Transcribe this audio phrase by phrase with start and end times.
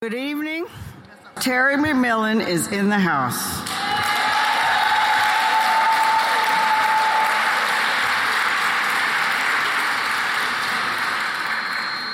[0.00, 0.64] Good evening.
[1.40, 3.34] Terry McMillan is in the house.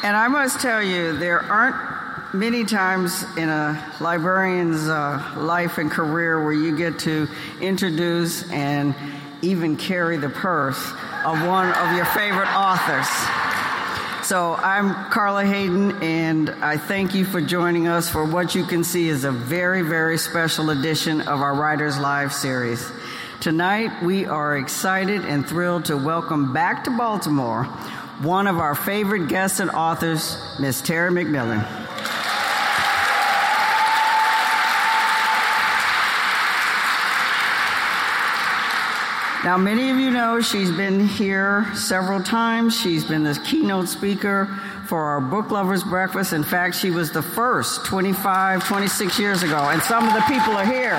[0.03, 5.91] And I must tell you, there aren't many times in a librarian's uh, life and
[5.91, 7.29] career where you get to
[7.61, 8.95] introduce and
[9.43, 10.91] even carry the purse
[11.27, 13.44] of one of your favorite authors.
[14.25, 18.83] So I'm Carla Hayden, and I thank you for joining us for what you can
[18.83, 22.91] see is a very, very special edition of our Writers Live series.
[23.41, 27.65] Tonight, we are excited and thrilled to welcome back to Baltimore
[28.23, 31.84] one of our favorite guests and authors, Miss Terry McMillan.
[39.45, 42.81] Now, many of you know she's been here several times.
[42.81, 44.47] She's been the keynote speaker
[44.87, 46.33] for our Book Lovers Breakfast.
[46.33, 50.55] In fact, she was the first 25, 26 years ago, and some of the people
[50.55, 50.99] are here.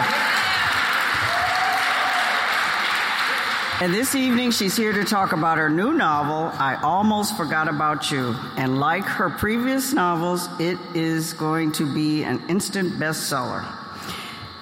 [3.82, 8.12] And this evening, she's here to talk about her new novel, I Almost Forgot About
[8.12, 8.36] You.
[8.58, 13.85] And like her previous novels, it is going to be an instant bestseller.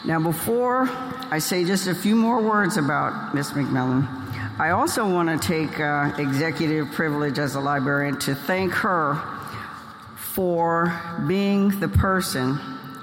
[0.05, 0.89] Now, before
[1.31, 4.05] I say just a few more words about Miss McMillan,
[4.59, 9.15] I also want to take uh, executive privilege as a librarian to thank her
[10.17, 12.59] for being the person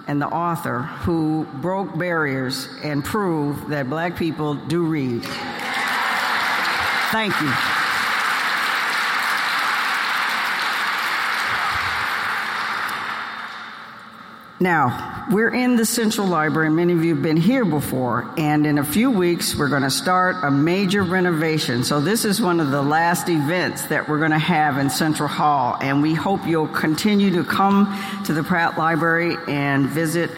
[0.07, 5.25] and the author who broke barriers and proved that black people do read.
[7.13, 7.80] Thank you.
[14.63, 16.69] Now, we're in the Central Library.
[16.69, 19.91] Many of you have been here before, and in a few weeks, we're going to
[19.91, 21.83] start a major renovation.
[21.83, 25.31] So, this is one of the last events that we're going to have in Central
[25.31, 27.87] Hall, and we hope you'll continue to come
[28.27, 30.31] to the Pratt Library and visit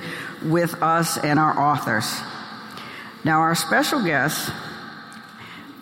[0.44, 2.20] with us and our authors.
[3.24, 4.52] Now, our special guest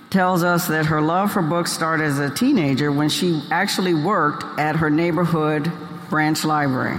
[0.09, 4.45] tells us that her love for books started as a teenager when she actually worked
[4.59, 5.71] at her neighborhood
[6.09, 6.99] branch library.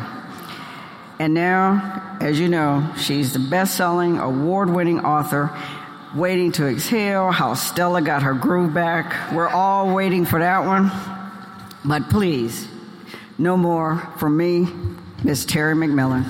[1.21, 5.55] And now, as you know, she's the best selling, award winning author.
[6.15, 9.31] Waiting to Exhale, How Stella Got Her Groove Back.
[9.31, 10.91] We're all waiting for that one.
[11.85, 12.67] But please,
[13.37, 14.67] no more from me,
[15.23, 16.23] Miss Terry McMillan.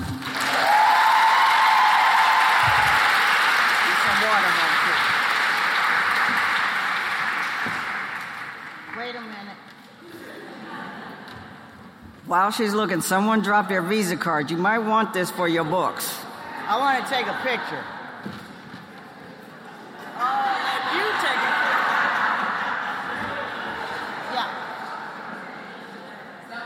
[12.32, 14.50] While she's looking, someone dropped their Visa card.
[14.50, 16.18] You might want this for your books.
[16.66, 17.84] I want to take a picture.
[20.16, 20.56] Uh,
[20.96, 21.52] you take a
[24.32, 24.48] Yeah.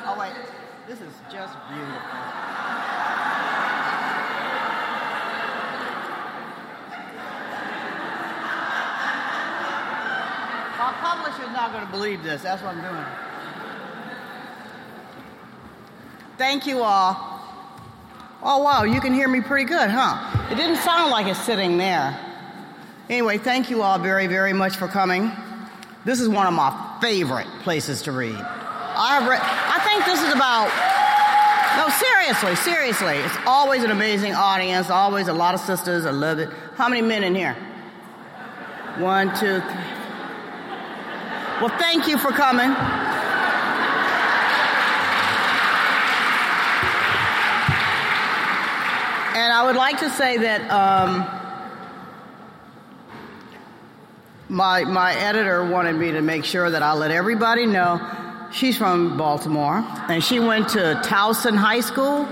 [0.06, 0.34] Oh, wait.
[0.86, 1.98] This is just beautiful.
[10.78, 12.42] Our publisher's not going to believe this.
[12.42, 13.25] That's what I'm doing.
[16.38, 17.16] Thank you all.
[18.42, 20.52] Oh, wow, you can hear me pretty good, huh?
[20.52, 22.18] It didn't sound like it's sitting there.
[23.08, 25.32] Anyway, thank you all very, very much for coming.
[26.04, 28.36] This is one of my favorite places to read.
[28.36, 30.68] I, read, I think this is about,
[31.76, 33.16] no, seriously, seriously.
[33.16, 36.04] It's always an amazing audience, always a lot of sisters.
[36.06, 36.50] I love it.
[36.76, 37.54] How many men in here?
[38.98, 39.96] One, two, three.
[41.60, 42.70] Well, thank you for coming.
[49.36, 51.26] And I would like to say that um,
[54.48, 58.00] my, my editor wanted me to make sure that I let everybody know
[58.50, 62.26] she's from Baltimore and she went to Towson High School,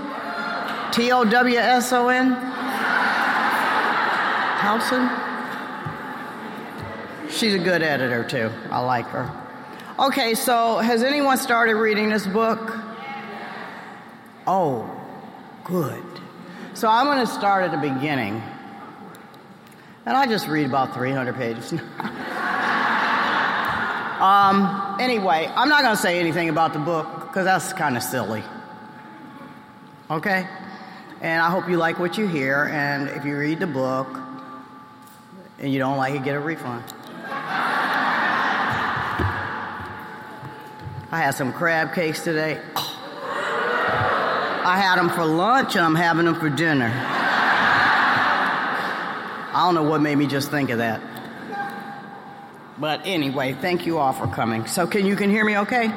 [0.91, 2.33] T O W S O N.
[4.57, 5.07] Towson?
[7.29, 8.49] She's a good editor too.
[8.71, 9.29] I like her.
[9.99, 12.79] Okay, so has anyone started reading this book?
[14.47, 14.89] Oh,
[15.63, 16.03] good.
[16.75, 18.43] So I'm going to start at the beginning.
[20.05, 21.71] And I just read about 300 pages.
[24.19, 28.03] um, anyway, I'm not going to say anything about the book because that's kind of
[28.03, 28.43] silly.
[30.11, 30.45] Okay?
[31.21, 32.65] And I hope you like what you hear.
[32.65, 34.09] And if you read the book
[35.59, 36.83] and you don't like it, get a refund.
[41.09, 42.59] I had some crab cakes today.
[44.65, 46.91] I had them for lunch and I'm having them for dinner.
[49.53, 51.01] I don't know what made me just think of that.
[52.79, 54.65] But anyway, thank you all for coming.
[54.65, 55.93] So can you can hear me okay?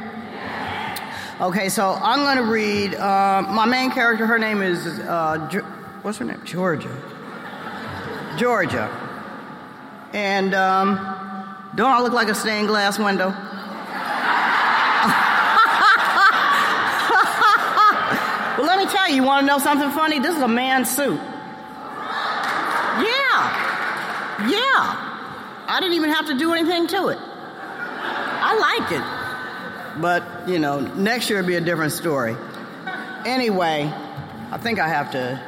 [1.41, 2.95] Okay, so I'm going to read.
[2.95, 5.65] Uh, my main character, her name is, uh, jo-
[6.03, 6.43] what's her name?
[6.45, 6.95] Georgia.
[8.37, 8.91] Georgia.
[10.13, 10.97] And um,
[11.75, 13.35] don't I look like a stained glass window?
[19.11, 20.19] You, want to know something funny?
[20.19, 21.21] This is a man's suit.
[22.99, 23.59] Yeah.
[24.49, 25.05] Yeah.
[25.67, 27.19] I didn't even have to do anything to it.
[27.21, 30.01] I like it.
[30.01, 32.37] But, you know, next year it'll be a different story.
[33.27, 33.93] Anyway,
[34.51, 35.41] I think I have to.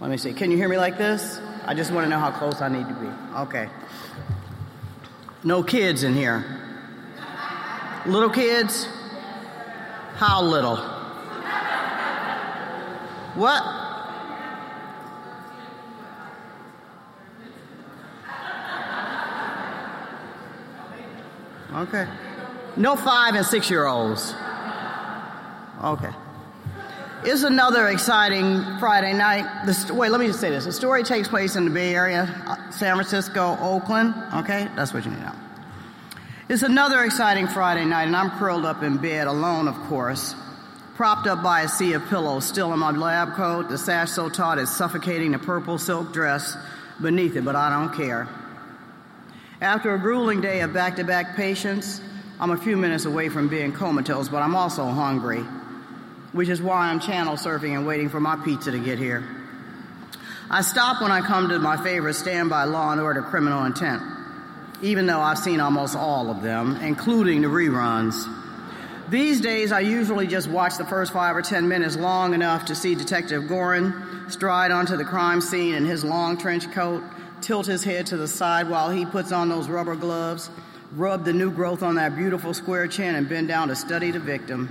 [0.00, 0.32] Let me see.
[0.32, 1.40] Can you hear me like this?
[1.64, 3.06] I just want to know how close I need to be.
[3.40, 3.68] Okay.
[5.44, 6.61] No kids in here.
[8.06, 8.88] Little kids?
[10.16, 10.76] How little?
[13.34, 13.62] What?
[21.74, 22.06] Okay.
[22.76, 24.34] No five and six year olds.
[25.82, 26.10] Okay.
[27.24, 29.66] It's another exciting Friday night.
[29.66, 30.64] The, wait, let me just say this.
[30.64, 34.14] The story takes place in the Bay Area, uh, San Francisco, Oakland.
[34.34, 34.68] Okay?
[34.74, 35.41] That's what you need to know.
[36.52, 40.34] It's another exciting Friday night, and I'm curled up in bed alone, of course,
[40.96, 44.28] propped up by a sea of pillows, still in my lab coat, the sash so
[44.28, 46.54] taut it's suffocating the purple silk dress
[47.00, 48.28] beneath it, but I don't care.
[49.62, 52.02] After a grueling day of back to back patients,
[52.38, 55.40] I'm a few minutes away from being comatose, but I'm also hungry,
[56.32, 59.24] which is why I'm channel surfing and waiting for my pizza to get here.
[60.50, 64.02] I stop when I come to my favorite standby law and order criminal intent,
[64.82, 68.28] even though I've seen almost all of them, including the reruns.
[69.08, 72.74] These days, I usually just watch the first five or ten minutes long enough to
[72.74, 73.94] see Detective Goren
[74.28, 77.02] stride onto the crime scene in his long trench coat
[77.42, 80.48] tilt his head to the side while he puts on those rubber gloves,
[80.92, 84.20] rub the new growth on that beautiful square chin, and bend down to study the
[84.20, 84.68] victim.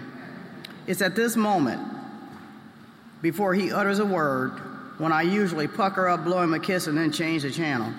[0.87, 1.81] It's at this moment,
[3.21, 4.51] before he utters a word,
[4.97, 7.93] when I usually pucker up, blow him a kiss, and then change the channel.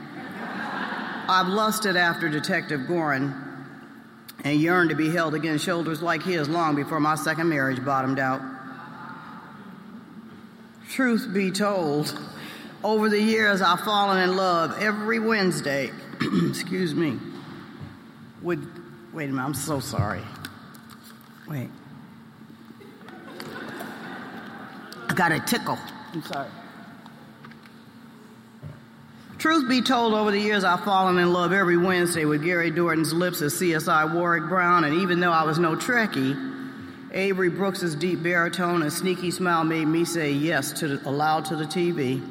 [1.33, 3.35] I've lusted after Detective Goren
[4.45, 8.19] and yearned to be held against shoulders like his long before my second marriage bottomed
[8.19, 8.43] out.
[10.91, 12.15] Truth be told,
[12.85, 15.91] over the years, I've fallen in love every Wednesday.
[16.21, 17.19] excuse me.
[18.43, 18.59] With,
[19.15, 20.21] wait a minute, I'm so sorry.
[21.49, 21.71] Wait.
[25.09, 25.79] I got a tickle.
[26.13, 26.49] I'm sorry.
[29.43, 33.13] Truth be told, over the years, I've fallen in love every Wednesday with Gary Dourdan's
[33.13, 38.23] lips as CSI Warrick Brown, and even though I was no Trekkie, Avery Brooks's deep
[38.23, 42.25] baritone and sneaky smile made me say yes to the, aloud to the TV.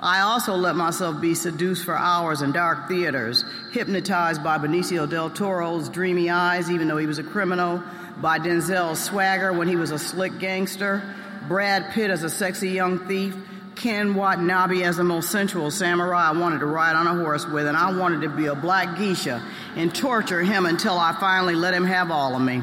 [0.00, 5.28] I also let myself be seduced for hours in dark theaters, hypnotized by Benicio del
[5.28, 7.82] Toro's dreamy eyes, even though he was a criminal,
[8.22, 11.02] by Denzel's swagger when he was a slick gangster,
[11.46, 13.36] Brad Pitt as a sexy young thief,
[13.80, 17.66] Ken Watanabe as the most sensual samurai I wanted to ride on a horse with,
[17.66, 19.42] and I wanted to be a black geisha
[19.74, 22.60] and torture him until I finally let him have all of me.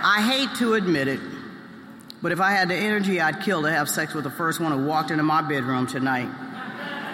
[0.00, 1.20] I hate to admit it,
[2.22, 4.72] but if I had the energy, I'd kill to have sex with the first one
[4.72, 6.30] who walked into my bedroom tonight.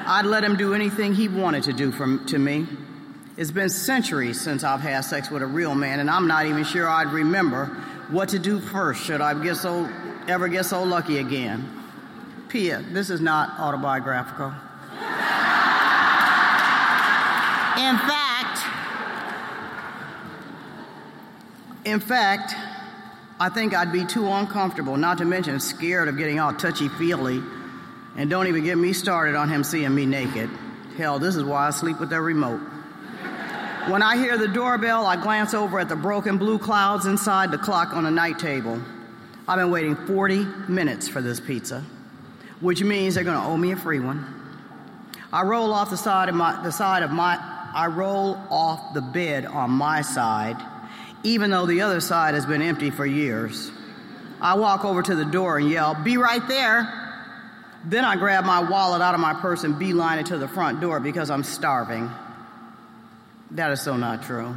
[0.07, 2.69] I'd let him do anything he wanted to do for, to me.
[3.37, 6.63] It's been centuries since I've had sex with a real man, and I'm not even
[6.63, 7.77] sure I'd remember
[8.11, 9.89] what to do first should I get so,
[10.29, 11.69] ever get so lucky again.
[12.49, 14.53] Pia, this is not autobiographical.
[17.77, 18.61] In fact,
[21.85, 22.55] in fact,
[23.41, 27.43] I think I'd be too uncomfortable, not to mention scared of getting all touchy feely.
[28.17, 30.49] And don't even get me started on him seeing me naked.
[30.97, 32.61] Hell, this is why I sleep with the remote.
[33.89, 37.59] When I hear the doorbell, I glance over at the broken blue clouds inside the
[37.59, 38.81] clock on the night table.
[39.47, 41.85] I've been waiting 40 minutes for this pizza,
[42.61, 44.27] which means they're going to owe me a free one.
[45.33, 47.37] I roll off the side of my the side of my
[47.75, 50.57] I roll off the bed on my side
[51.25, 53.73] even though the other side has been empty for years.
[54.41, 57.01] I walk over to the door and yell, Be right there.
[57.87, 60.81] Then I grab my wallet out of my purse and beeline it to the front
[60.81, 62.11] door because I'm starving.
[63.53, 64.55] That is so not true.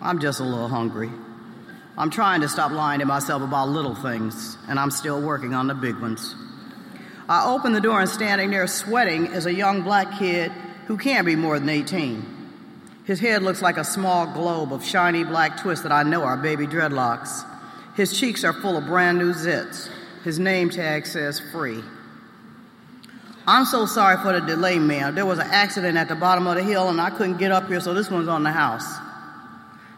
[0.00, 1.10] I'm just a little hungry.
[1.98, 5.66] I'm trying to stop lying to myself about little things, and I'm still working on
[5.66, 6.34] the big ones.
[7.28, 10.52] I open the door and standing there sweating is a young black kid
[10.86, 12.34] who can't be more than 18.
[13.04, 16.36] His head looks like a small globe of shiny black twists that I know are
[16.36, 17.44] baby dreadlocks.
[17.96, 19.88] His cheeks are full of brand new zits.
[20.22, 21.82] His name tag says free.
[23.46, 25.14] I'm so sorry for the delay, ma'am.
[25.14, 27.68] There was an accident at the bottom of the hill and I couldn't get up
[27.68, 28.92] here, so this one's on the house.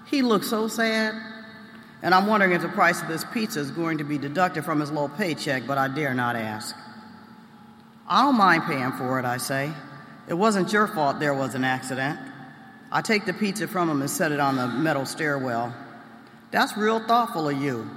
[0.06, 1.14] He looked so sad.
[2.02, 4.80] And I'm wondering if the price of this pizza is going to be deducted from
[4.80, 6.76] his low paycheck, but I dare not ask.
[8.06, 9.72] I don't mind paying for it, I say.
[10.28, 12.18] It wasn't your fault there was an accident.
[12.90, 15.74] I take the pizza from him and set it on the metal stairwell.
[16.50, 17.90] That's real thoughtful of you.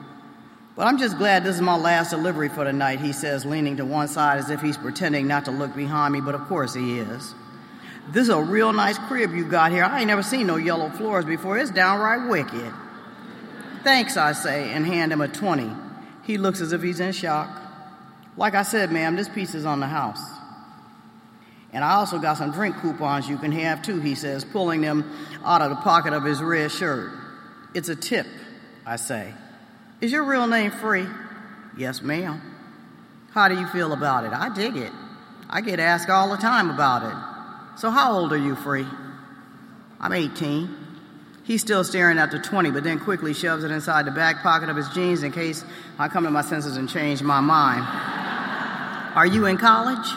[0.76, 3.78] But I'm just glad this is my last delivery for the night, he says, leaning
[3.78, 6.74] to one side as if he's pretending not to look behind me, but of course
[6.74, 7.36] he is.
[8.10, 9.84] This is a real nice crib you got here.
[9.84, 11.58] I ain't never seen no yellow floors before.
[11.58, 12.74] It's downright wicked.
[13.84, 15.70] Thanks, I say, and hand him a 20.
[16.24, 17.50] He looks as if he's in shock.
[18.38, 20.22] Like I said, ma'am, this piece is on the house.
[21.74, 25.10] And I also got some drink coupons you can have too, he says, pulling them
[25.44, 27.12] out of the pocket of his red shirt.
[27.74, 28.28] It's a tip,
[28.86, 29.34] I say.
[30.02, 31.08] Is your real name Free?
[31.78, 32.42] Yes, ma'am.
[33.32, 34.34] How do you feel about it?
[34.34, 34.92] I dig it.
[35.50, 37.80] I get asked all the time about it.
[37.80, 38.86] So, how old are you, Free?
[40.00, 40.81] I'm 18.
[41.52, 44.70] He's still staring at the 20, but then quickly shoves it inside the back pocket
[44.70, 45.66] of his jeans in case
[46.00, 47.86] I come to my senses and change my mind.
[49.18, 50.08] Are you in college?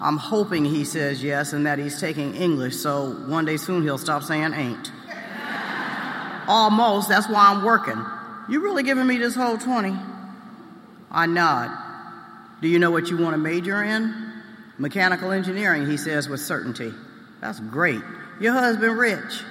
[0.00, 3.98] I'm hoping he says yes and that he's taking English, so one day soon he'll
[3.98, 4.90] stop saying ain't.
[6.48, 8.02] Almost, that's why I'm working.
[8.48, 9.94] You really giving me this whole 20?
[11.10, 11.76] I nod.
[12.62, 14.32] Do you know what you want to major in?
[14.78, 16.94] Mechanical engineering, he says with certainty.
[17.42, 18.00] That's great.
[18.40, 19.42] Your husband rich.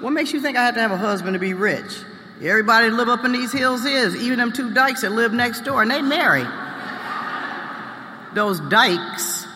[0.00, 1.92] What makes you think I have to have a husband to be rich?
[2.42, 5.64] Everybody that live up in these hills is, even them two dykes that live next
[5.64, 6.44] door, and they marry.
[8.34, 9.46] Those dykes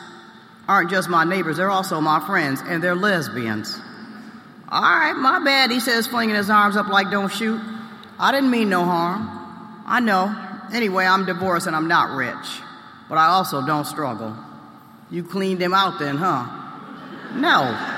[0.69, 3.79] aren't just my neighbors, they're also my friends, and they're lesbians.
[4.69, 7.61] All right, my bad, he says, flinging his arms up like don't shoot.
[8.19, 9.83] I didn't mean no harm.
[9.87, 10.35] I know.
[10.73, 12.61] Anyway, I'm divorced and I'm not rich,
[13.09, 14.37] but I also don't struggle.
[15.11, 16.45] You cleaned him out then, huh?
[17.35, 17.98] No.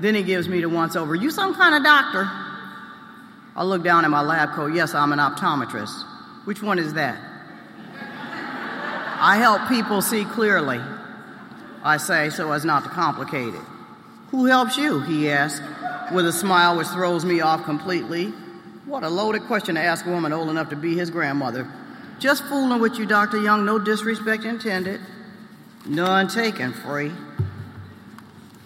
[0.00, 1.14] Then he gives me the once over.
[1.14, 2.28] You some kind of doctor?
[3.56, 4.74] I look down at my lab coat.
[4.74, 6.04] Yes, I'm an optometrist.
[6.44, 7.18] Which one is that?
[9.18, 10.78] I help people see clearly,
[11.82, 13.60] I say, so as not to complicate it.
[14.30, 15.00] Who helps you?
[15.00, 15.64] He asks,
[16.12, 18.26] with a smile which throws me off completely.
[18.84, 21.66] What a loaded question to ask a woman old enough to be his grandmother.
[22.18, 23.42] Just fooling with you, Dr.
[23.42, 25.00] Young, no disrespect intended.
[25.86, 27.12] None taken, free.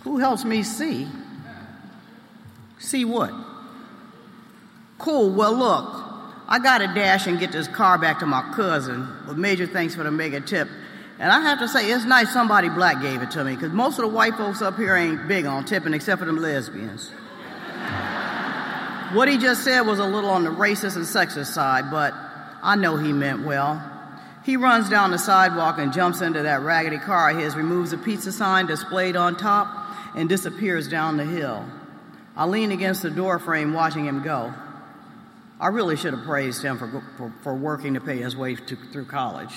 [0.03, 1.07] Who helps me see?
[2.81, 3.33] See what?
[4.99, 6.05] Cool, well, look,
[6.49, 9.95] I got to dash and get this car back to my cousin with major thanks
[9.95, 10.69] for the mega tip.
[11.19, 13.99] And I have to say, it's nice somebody black gave it to me because most
[13.99, 17.11] of the white folks up here ain't big on tipping except for them lesbians.
[19.13, 22.15] what he just said was a little on the racist and sexist side, but
[22.63, 23.83] I know he meant well.
[24.45, 27.99] He runs down the sidewalk and jumps into that raggedy car of his, removes a
[27.99, 29.69] pizza sign displayed on top,
[30.17, 31.67] and disappears down the hill.
[32.41, 34.55] I leaned against the door frame watching him go.
[35.61, 38.77] I really should have praised him for, for, for working to pay his way to,
[38.77, 39.53] through college.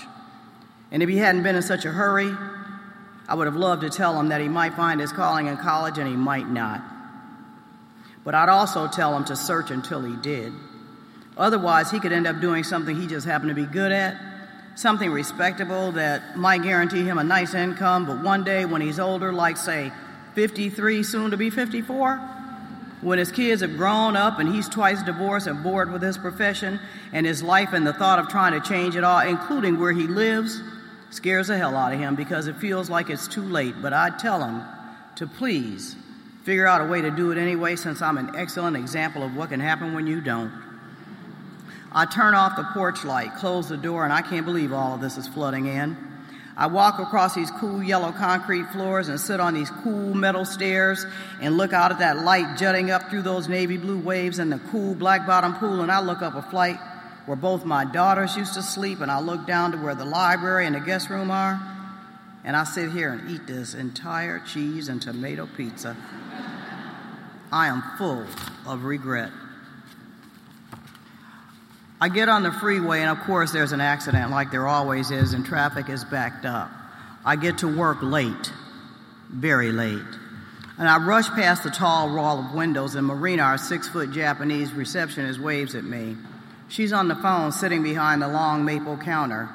[0.92, 2.30] And if he hadn't been in such a hurry,
[3.30, 5.98] I would have loved to tell him that he might find his calling in college
[5.98, 6.84] and he might not.
[8.25, 10.52] But I'd also tell him to search until he did.
[11.38, 14.20] Otherwise, he could end up doing something he just happened to be good at,
[14.75, 19.32] something respectable that might guarantee him a nice income, but one day when he's older,
[19.32, 19.94] like, say,
[20.36, 22.33] 53, soon to be 54,
[23.03, 26.79] when his kids have grown up and he's twice divorced and bored with his profession
[27.12, 30.07] and his life and the thought of trying to change it all, including where he
[30.07, 30.62] lives,
[31.10, 33.75] scares the hell out of him because it feels like it's too late.
[33.81, 34.63] But I tell him
[35.17, 35.95] to please
[36.43, 39.50] figure out a way to do it anyway since I'm an excellent example of what
[39.50, 40.51] can happen when you don't.
[41.91, 45.01] I turn off the porch light, close the door, and I can't believe all of
[45.01, 45.95] this is flooding in.
[46.55, 51.05] I walk across these cool yellow concrete floors and sit on these cool metal stairs
[51.41, 54.60] and look out at that light jutting up through those navy blue waves and the
[54.69, 55.81] cool black bottom pool.
[55.81, 56.77] And I look up a flight
[57.25, 60.65] where both my daughters used to sleep, and I look down to where the library
[60.65, 61.60] and the guest room are.
[62.43, 65.95] And I sit here and eat this entire cheese and tomato pizza.
[67.51, 68.25] I am full
[68.67, 69.31] of regret.
[72.03, 75.31] I get on the freeway, and of course, there's an accident like there always is,
[75.31, 76.69] and traffic is backed up.
[77.24, 78.51] I get to work late,
[79.29, 80.03] very late.
[80.77, 84.74] And I rush past the tall wall of windows, and Marina, our six foot Japanese
[84.74, 86.17] receptionist, waves at me.
[86.67, 89.48] She's on the phone sitting behind the long maple counter.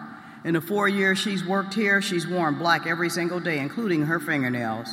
[0.43, 4.21] In the four years she's worked here, she's worn black every single day, including her
[4.21, 4.89] fingernails.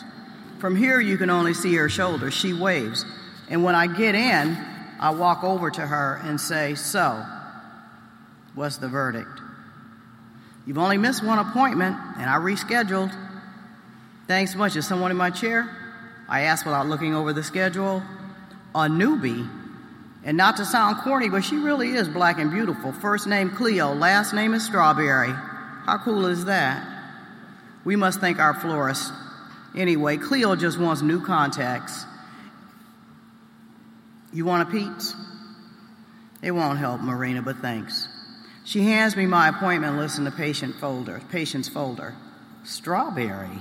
[0.60, 2.34] From here, you can only see her shoulders.
[2.34, 3.06] She waves.
[3.50, 4.58] And when I get in,
[5.00, 7.26] I walk over to her and say, So,
[8.56, 9.42] What's the verdict?
[10.66, 13.16] You've only missed one appointment, and I rescheduled.
[14.28, 14.76] Thanks much.
[14.76, 15.70] Is someone in my chair?
[16.28, 18.02] I asked without looking over the schedule.
[18.74, 19.48] A newbie.
[20.24, 22.92] And not to sound corny, but she really is black and beautiful.
[22.94, 25.32] First name Cleo, last name is Strawberry.
[25.32, 26.84] How cool is that?
[27.84, 29.14] We must thank our florist.
[29.76, 32.06] Anyway, Cleo just wants new contacts.
[34.34, 35.14] You want a Peet's?
[36.42, 38.08] It won't help, Marina, but thanks.
[38.66, 42.16] She hands me my appointment list in the patient folder, patient's folder.
[42.64, 43.60] Strawberry.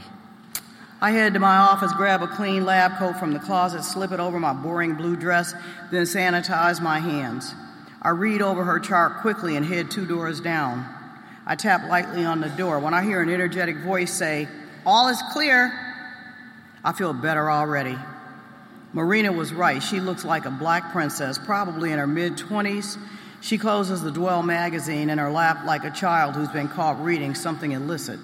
[0.98, 4.18] I head to my office, grab a clean lab coat from the closet, slip it
[4.20, 5.52] over my boring blue dress,
[5.90, 7.54] then sanitize my hands.
[8.00, 10.86] I read over her chart quickly and head two doors down.
[11.46, 12.78] I tap lightly on the door.
[12.78, 14.48] When I hear an energetic voice say,
[14.86, 15.70] All is clear,
[16.82, 17.98] I feel better already.
[18.94, 19.82] Marina was right.
[19.82, 22.96] She looks like a black princess, probably in her mid 20s.
[23.44, 27.34] She closes the Dwell magazine in her lap like a child who's been caught reading
[27.34, 28.18] something illicit.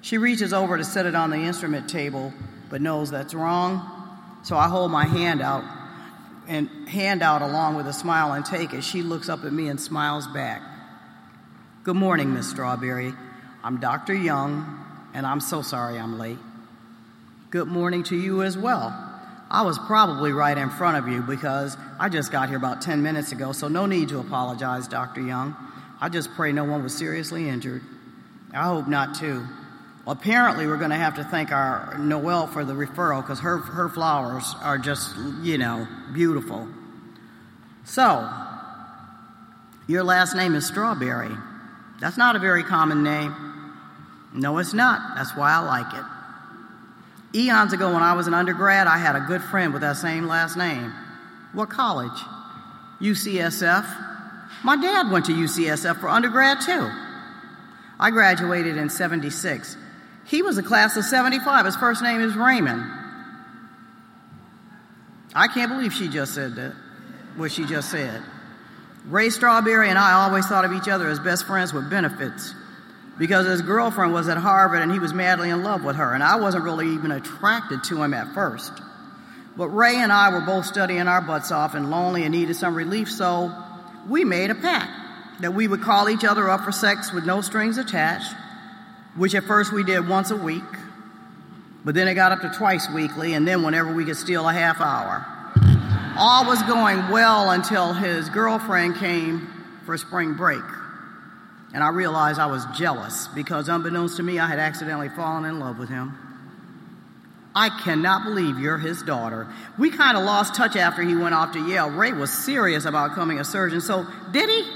[0.00, 2.32] She reaches over to set it on the instrument table,
[2.70, 3.86] but knows that's wrong.
[4.44, 5.64] So I hold my hand out
[6.46, 8.84] and hand out along with a smile and take it.
[8.84, 10.62] She looks up at me and smiles back.
[11.84, 13.12] Good morning, Miss Strawberry.
[13.62, 14.14] I'm Dr.
[14.14, 16.38] Young, and I'm so sorry I'm late.
[17.50, 19.07] Good morning to you as well.
[19.50, 23.02] I was probably right in front of you because I just got here about 10
[23.02, 25.22] minutes ago, so no need to apologize, Dr.
[25.22, 25.56] Young.
[26.00, 27.82] I just pray no one was seriously injured.
[28.52, 29.46] I hope not, too.
[30.04, 33.58] Well, Apparently, we're going to have to thank our Noel for the referral because her,
[33.58, 36.68] her flowers are just, you know, beautiful.
[37.84, 38.30] So,
[39.86, 41.34] your last name is Strawberry.
[42.00, 43.34] That's not a very common name.
[44.34, 45.16] No, it's not.
[45.16, 46.04] That's why I like it.
[47.34, 50.26] Eons ago, when I was an undergrad, I had a good friend with that same
[50.26, 50.92] last name.
[51.52, 52.18] What college?
[53.00, 53.86] UCSF.
[54.64, 56.90] My dad went to UCSF for undergrad, too.
[58.00, 59.76] I graduated in 76.
[60.26, 61.66] He was a class of 75.
[61.66, 62.82] His first name is Raymond.
[65.34, 66.74] I can't believe she just said that,
[67.36, 68.22] what she just said.
[69.06, 72.54] Ray Strawberry and I always thought of each other as best friends with benefits
[73.18, 76.22] because his girlfriend was at Harvard and he was madly in love with her, and
[76.22, 78.72] I wasn't really even attracted to him at first.
[79.56, 82.76] But Ray and I were both studying our butts off and lonely and needed some
[82.76, 83.52] relief, so
[84.08, 84.92] we made a pact
[85.40, 88.32] that we would call each other up for sex with no strings attached,
[89.16, 90.62] which at first we did once a week,
[91.84, 94.52] but then it got up to twice weekly, and then whenever we could steal a
[94.52, 95.26] half hour.
[96.16, 99.48] All was going well until his girlfriend came
[99.84, 100.62] for spring break.
[101.74, 105.60] And I realized I was jealous because, unbeknownst to me, I had accidentally fallen in
[105.60, 106.16] love with him.
[107.54, 109.48] I cannot believe you're his daughter.
[109.78, 111.90] We kind of lost touch after he went off to Yale.
[111.90, 113.80] Ray was serious about becoming a surgeon.
[113.80, 114.70] So, did he?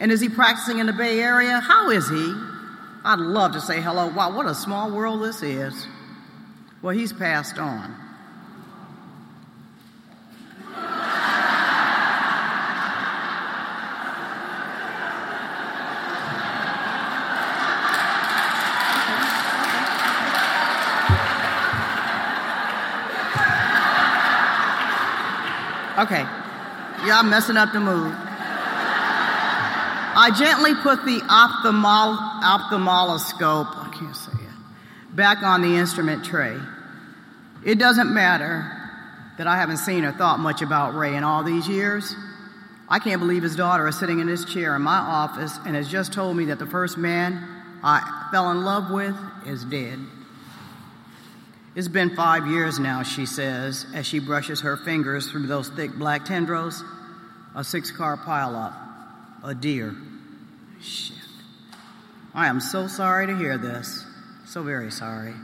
[0.00, 1.60] And is he practicing in the Bay Area?
[1.60, 2.34] How is he?
[3.04, 4.08] I'd love to say hello.
[4.08, 5.86] Wow, what a small world this is.
[6.82, 7.94] Well, he's passed on.
[26.04, 26.26] Okay.
[27.06, 28.12] Y'all messing up the mood.
[30.16, 36.58] I gently put the ophthalmol- ophthalmoscope, I can't say it, back on the instrument tray.
[37.64, 38.70] It doesn't matter
[39.38, 42.14] that I haven't seen or thought much about Ray in all these years.
[42.86, 45.88] I can't believe his daughter is sitting in this chair in my office and has
[45.88, 47.42] just told me that the first man
[47.82, 50.00] I fell in love with is dead.
[51.74, 55.92] It's been five years now, she says, as she brushes her fingers through those thick
[55.94, 56.84] black tendrils.
[57.56, 58.74] A six car pileup.
[59.42, 59.94] A deer.
[60.80, 61.16] Shit.
[62.32, 64.04] I am so sorry to hear this.
[64.46, 65.34] So very sorry.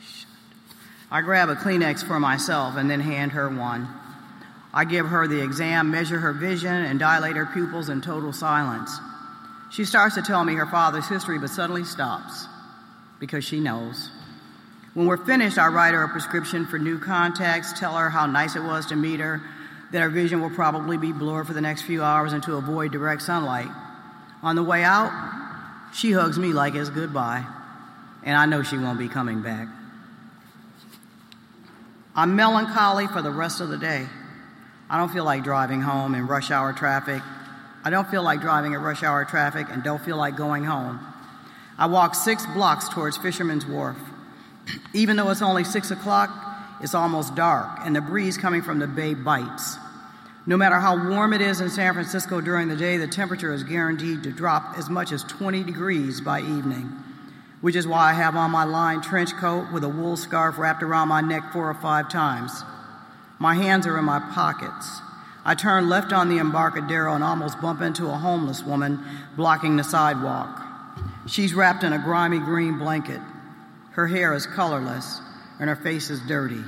[0.00, 0.26] Shit.
[1.10, 3.88] I grab a Kleenex for myself and then hand her one.
[4.72, 8.90] I give her the exam, measure her vision, and dilate her pupils in total silence.
[9.72, 12.46] She starts to tell me her father's history, but suddenly stops
[13.18, 14.10] because she knows.
[14.94, 18.54] When we're finished, I'll write her a prescription for new contacts, tell her how nice
[18.54, 19.42] it was to meet her,
[19.90, 22.92] that her vision will probably be blurred for the next few hours and to avoid
[22.92, 23.68] direct sunlight.
[24.42, 25.10] On the way out,
[25.92, 27.44] she hugs me like it's goodbye,
[28.22, 29.66] and I know she won't be coming back.
[32.14, 34.06] I'm melancholy for the rest of the day.
[34.88, 37.20] I don't feel like driving home in rush hour traffic.
[37.82, 41.00] I don't feel like driving in rush hour traffic and don't feel like going home.
[41.76, 43.96] I walk six blocks towards Fisherman's Wharf.
[44.92, 46.30] Even though it's only six o'clock,
[46.80, 49.76] it's almost dark, and the breeze coming from the bay bites.
[50.46, 53.62] No matter how warm it is in San Francisco during the day, the temperature is
[53.62, 56.92] guaranteed to drop as much as 20 degrees by evening,
[57.62, 60.82] which is why I have on my lined trench coat with a wool scarf wrapped
[60.82, 62.62] around my neck four or five times.
[63.38, 65.00] My hands are in my pockets.
[65.46, 69.02] I turn left on the Embarcadero and almost bump into a homeless woman
[69.36, 70.62] blocking the sidewalk.
[71.26, 73.20] She's wrapped in a grimy green blanket.
[73.94, 75.20] Her hair is colorless
[75.60, 76.62] and her face is dirty.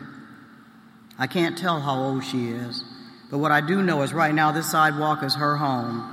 [1.19, 2.85] I can't tell how old she is.
[3.31, 6.13] But what I do know is right now this sidewalk is her home.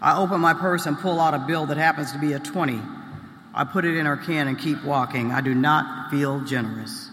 [0.00, 2.80] I open my purse and pull out a bill that happens to be a 20.
[3.54, 5.30] I put it in her can and keep walking.
[5.30, 7.08] I do not feel generous.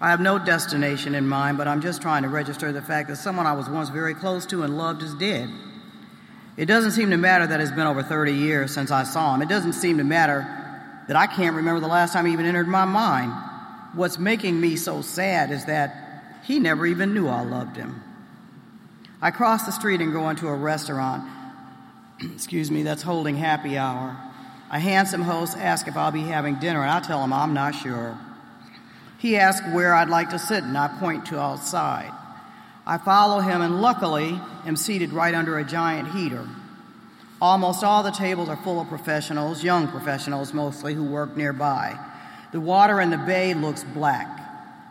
[0.00, 3.16] I have no destination in mind, but I'm just trying to register the fact that
[3.16, 5.50] someone I was once very close to and loved is dead.
[6.56, 9.42] It doesn't seem to matter that it's been over 30 years since I saw him.
[9.42, 10.57] It doesn't seem to matter
[11.08, 13.32] that I can't remember the last time he even entered my mind.
[13.94, 18.02] What's making me so sad is that he never even knew I loved him.
[19.20, 21.28] I cross the street and go into a restaurant,
[22.34, 24.16] excuse me, that's holding happy hour.
[24.70, 27.74] A handsome host asks if I'll be having dinner, and I tell him I'm not
[27.74, 28.16] sure.
[29.18, 32.12] He asks where I'd like to sit, and I point to outside.
[32.86, 36.46] I follow him, and luckily, am seated right under a giant heater.
[37.40, 41.98] Almost all the tables are full of professionals, young professionals mostly, who work nearby.
[42.52, 44.38] The water in the bay looks black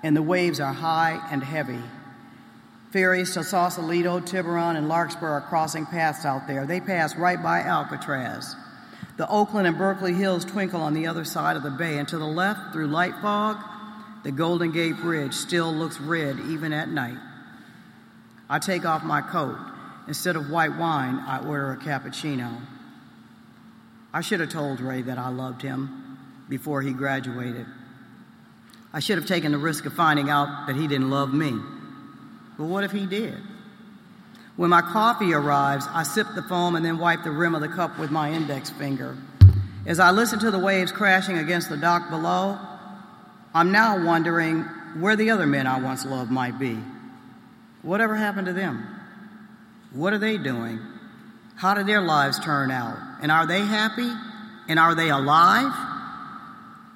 [0.03, 1.81] and the waves are high and heavy.
[2.91, 6.65] Ferries to Sausalito, Tiburon, and Larkspur are crossing paths out there.
[6.65, 8.55] They pass right by Alcatraz.
[9.17, 12.17] The Oakland and Berkeley Hills twinkle on the other side of the bay, and to
[12.17, 13.57] the left, through light fog,
[14.23, 17.17] the Golden Gate Bridge still looks red even at night.
[18.49, 19.57] I take off my coat.
[20.07, 22.61] Instead of white wine, I order a cappuccino.
[24.13, 26.17] I should have told Ray that I loved him
[26.47, 27.65] before he graduated.
[28.93, 31.51] I should have taken the risk of finding out that he didn't love me.
[32.57, 33.37] But what if he did?
[34.55, 37.67] When my coffee arrives, I sip the foam and then wipe the rim of the
[37.67, 39.15] cup with my index finger.
[39.85, 42.57] As I listen to the waves crashing against the dock below,
[43.53, 44.63] I'm now wondering
[44.99, 46.79] where the other men I once loved might be.
[47.83, 48.96] Whatever happened to them?
[49.91, 50.79] What are they doing?
[51.55, 52.97] How did their lives turn out?
[53.21, 54.11] And are they happy?
[54.67, 55.71] And are they alive?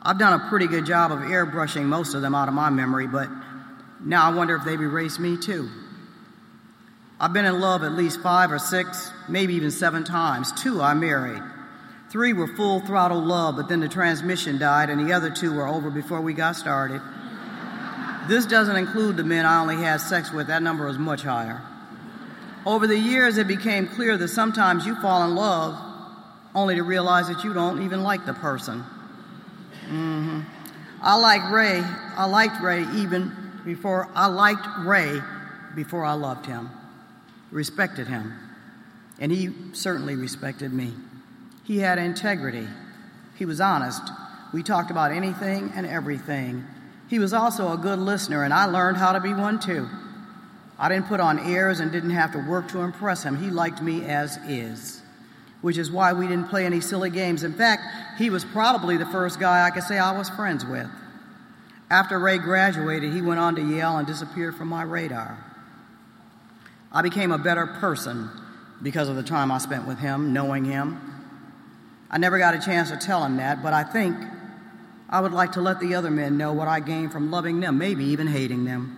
[0.04, 3.08] I've done a pretty good job of airbrushing most of them out of my memory,
[3.08, 3.30] but
[4.04, 5.70] now I wonder if they've erased me too.
[7.20, 10.52] I've been in love at least five or six, maybe even seven times.
[10.54, 11.42] Two I married.
[12.10, 15.68] Three were full throttle love, but then the transmission died, and the other two were
[15.68, 17.02] over before we got started.
[18.28, 21.62] This doesn't include the men I only had sex with, that number is much higher.
[22.66, 25.78] Over the years, it became clear that sometimes you fall in love
[26.54, 28.84] only to realize that you don't even like the person.
[29.88, 30.42] Mm-hmm.
[31.02, 31.82] I like Ray.
[32.16, 33.32] I liked Ray even
[33.66, 35.22] before I liked Ray
[35.76, 36.70] before I loved him,
[37.50, 38.34] respected him,
[39.20, 40.94] and he certainly respected me.
[41.64, 42.68] He had integrity.
[43.36, 44.02] He was honest.
[44.54, 46.66] We talked about anything and everything.
[47.10, 49.90] He was also a good listener, and I learned how to be one too.
[50.82, 53.38] I didn't put on airs and didn't have to work to impress him.
[53.38, 55.02] He liked me as is
[55.62, 57.44] which is why we didn't play any silly games.
[57.44, 57.84] In fact,
[58.18, 60.88] he was probably the first guy I could say I was friends with.
[61.90, 65.38] After Ray graduated, he went on to Yale and disappeared from my radar.
[66.92, 68.30] I became a better person
[68.82, 71.00] because of the time I spent with him, knowing him.
[72.10, 74.18] I never got a chance to tell him that, but I think
[75.10, 77.78] I would like to let the other men know what I gained from loving them,
[77.78, 78.98] maybe even hating them.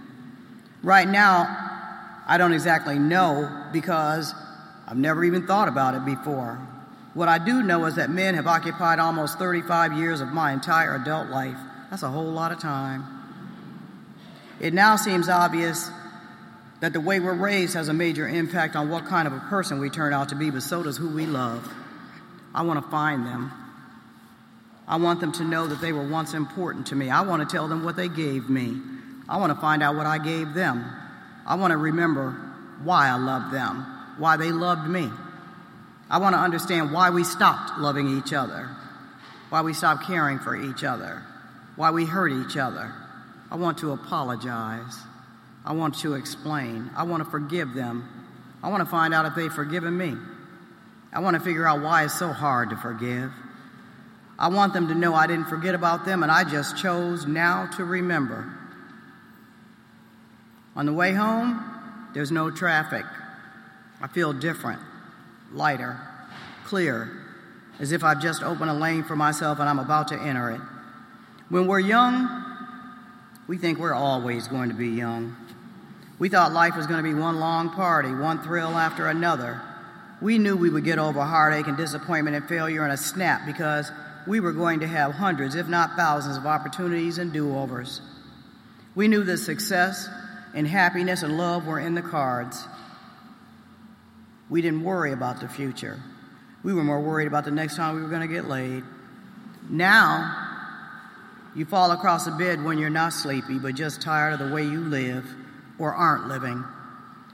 [0.81, 1.62] Right now,
[2.27, 4.33] I don't exactly know because
[4.87, 6.59] I've never even thought about it before.
[7.13, 10.95] What I do know is that men have occupied almost 35 years of my entire
[10.95, 11.57] adult life.
[11.89, 13.05] That's a whole lot of time.
[14.59, 15.89] It now seems obvious
[16.79, 19.79] that the way we're raised has a major impact on what kind of a person
[19.79, 21.71] we turn out to be, but so does who we love.
[22.53, 23.51] I want to find them.
[24.87, 27.09] I want them to know that they were once important to me.
[27.09, 28.81] I want to tell them what they gave me.
[29.29, 30.85] I want to find out what I gave them.
[31.45, 32.31] I want to remember
[32.83, 35.09] why I loved them why they loved me.
[36.09, 38.69] I want to understand why we stopped loving each other,
[39.49, 41.23] why we stopped caring for each other,
[41.75, 42.93] why we hurt each other.
[43.49, 44.97] I want to apologize.
[45.65, 46.89] I want to explain.
[46.95, 48.07] I want to forgive them.
[48.61, 50.15] I want to find out if they've forgiven me.
[51.11, 53.31] I want to figure out why it's so hard to forgive.
[54.37, 57.69] I want them to know I didn't forget about them and I just chose now
[57.77, 58.51] to remember.
[60.75, 61.63] On the way home,
[62.13, 63.05] there's no traffic.
[64.01, 64.81] I feel different,
[65.51, 65.99] lighter,
[66.65, 67.11] clear,
[67.79, 70.61] as if I've just opened a lane for myself and I'm about to enter it.
[71.49, 72.43] When we're young,
[73.47, 75.35] we think we're always going to be young.
[76.19, 79.61] We thought life was going to be one long party, one thrill after another.
[80.21, 83.91] We knew we would get over heartache and disappointment and failure in a snap because
[84.25, 88.01] we were going to have hundreds, if not thousands, of opportunities and do overs.
[88.95, 90.07] We knew that success
[90.53, 92.65] and happiness and love were in the cards.
[94.49, 95.99] We didn't worry about the future.
[96.63, 98.83] We were more worried about the next time we were going to get laid.
[99.69, 100.49] Now,
[101.55, 104.63] you fall across a bed when you're not sleepy, but just tired of the way
[104.63, 105.25] you live
[105.77, 106.63] or aren't living.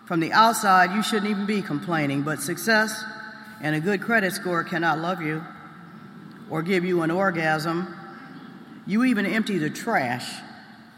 [0.06, 3.04] From the outside, you shouldn't even be complaining, but success
[3.62, 5.44] and a good credit score cannot love you
[6.50, 7.96] or give you an orgasm.
[8.88, 10.28] You even empty the trash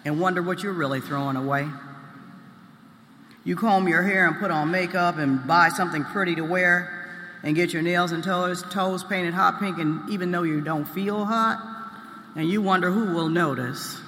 [0.05, 1.67] and wonder what you're really throwing away.
[3.43, 6.97] You comb your hair and put on makeup and buy something pretty to wear
[7.43, 10.86] and get your nails and toes, toes painted hot pink, and even though you don't
[10.86, 11.60] feel hot,
[12.36, 13.99] and you wonder who will notice.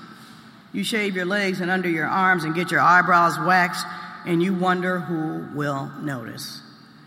[0.72, 3.86] You shave your legs and under your arms and get your eyebrows waxed,
[4.26, 6.62] and you wonder who will notice.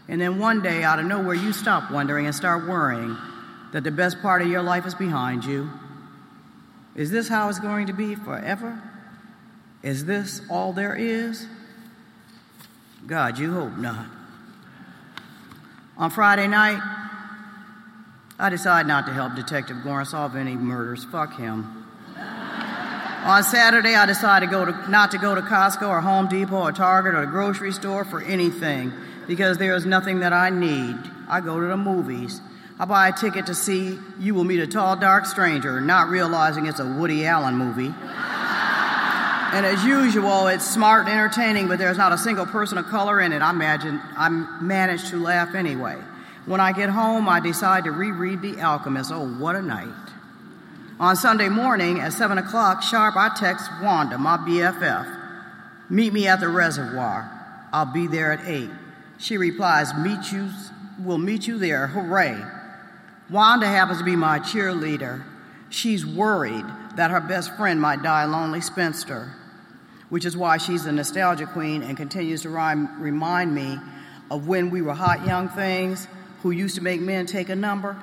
[0.09, 3.17] And then one day, out of nowhere, you stop wondering and start worrying
[3.73, 5.71] that the best part of your life is behind you.
[6.95, 8.81] Is this how it's going to be forever?
[9.83, 11.47] Is this all there is?
[13.07, 14.07] God, you hope not.
[15.97, 16.81] On Friday night,
[18.38, 21.05] I decided not to help Detective Goren solve any murders.
[21.05, 21.85] Fuck him.
[22.16, 26.62] On Saturday, I decided to go to, not to go to Costco or Home Depot
[26.62, 28.92] or Target or the grocery store for anything
[29.27, 30.97] because there is nothing that I need.
[31.29, 32.40] I go to the movies.
[32.79, 36.66] I buy a ticket to see You Will Meet a Tall, Dark Stranger, not realizing
[36.66, 37.95] it's a Woody Allen movie.
[39.57, 43.23] And as usual, it's smart and entertaining, but there's not a single person of color
[43.23, 43.40] in it.
[43.40, 45.97] I imagine I managed to laugh anyway.
[46.45, 49.11] When I get home, I decide to reread The Alchemist.
[49.11, 49.88] Oh, what a night.
[51.01, 56.40] On Sunday morning at 7 o'clock sharp, I text Wanda, my BFF, meet me at
[56.40, 57.27] the reservoir.
[57.73, 58.69] I'll be there at 8.
[59.16, 60.51] She replies, meet you,
[61.01, 61.87] we'll meet you there.
[61.87, 62.38] Hooray.
[63.31, 65.25] Wanda happens to be my cheerleader.
[65.71, 66.66] She's worried
[66.97, 69.33] that her best friend might die a lonely spinster,
[70.09, 73.79] which is why she's a nostalgia queen and continues to rhyme, remind me
[74.31, 76.07] of when we were hot young things
[76.42, 77.97] who used to make men take a number.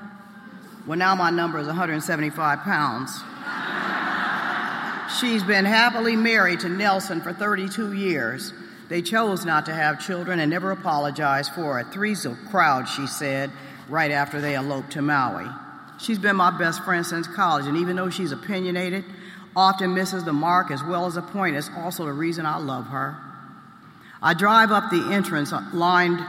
[0.85, 3.11] Well, now my number is 175 pounds.
[5.19, 8.53] She's been happily married to Nelson for 32 years.
[8.89, 11.87] They chose not to have children and never apologized for it.
[11.93, 13.51] Three's a crowd, she said,
[13.87, 15.47] right after they eloped to Maui.
[15.99, 19.05] She's been my best friend since college, and even though she's opinionated,
[19.55, 22.87] often misses the mark as well as the point, it's also the reason I love
[22.87, 23.17] her.
[24.21, 26.19] I drive up the entrance uh, lined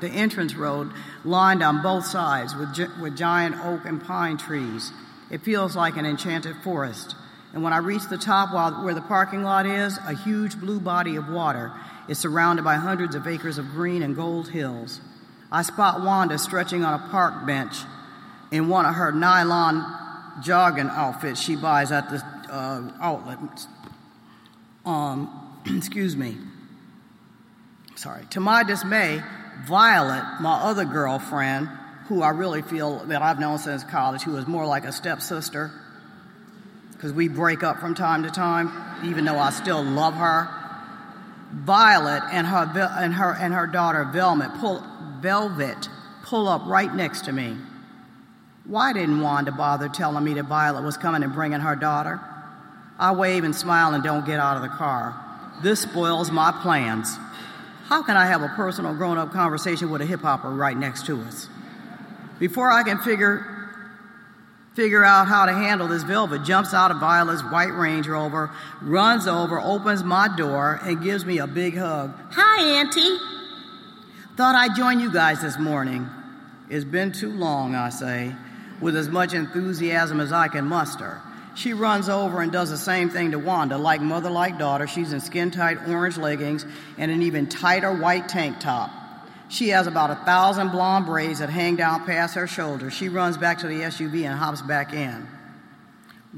[0.00, 0.90] the entrance road
[1.24, 4.92] lined on both sides with, with giant oak and pine trees.
[5.30, 7.14] It feels like an enchanted forest.
[7.52, 10.80] And when I reach the top while, where the parking lot is, a huge blue
[10.80, 11.72] body of water
[12.08, 15.00] is surrounded by hundreds of acres of green and gold hills.
[15.52, 17.74] I spot Wanda stretching on a park bench
[18.50, 19.98] in one of her nylon
[20.42, 23.38] jogging outfits she buys at the uh.
[24.84, 26.36] Um, excuse me.
[27.96, 28.24] Sorry.
[28.30, 29.22] To my dismay,
[29.66, 31.68] Violet, my other girlfriend,
[32.08, 35.70] who I really feel that I've known since college, who is more like a stepsister,
[36.92, 38.72] because we break up from time to time,
[39.04, 40.48] even though I still love her.
[41.52, 44.84] Violet and her and her and her daughter Velvet pull,
[45.20, 45.88] Velvet
[46.24, 47.56] pull up right next to me.
[48.64, 52.20] Why didn't Wanda bother telling me that Violet was coming and bringing her daughter?
[53.00, 55.16] I wave and smile and don't get out of the car.
[55.62, 57.16] This spoils my plans.
[57.86, 61.06] How can I have a personal grown up conversation with a hip hopper right next
[61.06, 61.48] to us?
[62.38, 63.44] Before I can figure,
[64.74, 68.50] figure out how to handle this, Velvet jumps out of Violet's white Range Rover,
[68.82, 72.14] runs over, opens my door, and gives me a big hug.
[72.32, 73.18] Hi, Auntie.
[74.36, 76.06] Thought I'd join you guys this morning.
[76.68, 78.34] It's been too long, I say,
[78.80, 81.20] with as much enthusiasm as I can muster.
[81.54, 83.76] She runs over and does the same thing to Wanda.
[83.76, 86.64] Like mother, like daughter, she's in skin tight orange leggings
[86.96, 88.90] and an even tighter white tank top.
[89.48, 92.94] She has about a thousand blonde braids that hang down past her shoulders.
[92.94, 95.26] She runs back to the SUV and hops back in.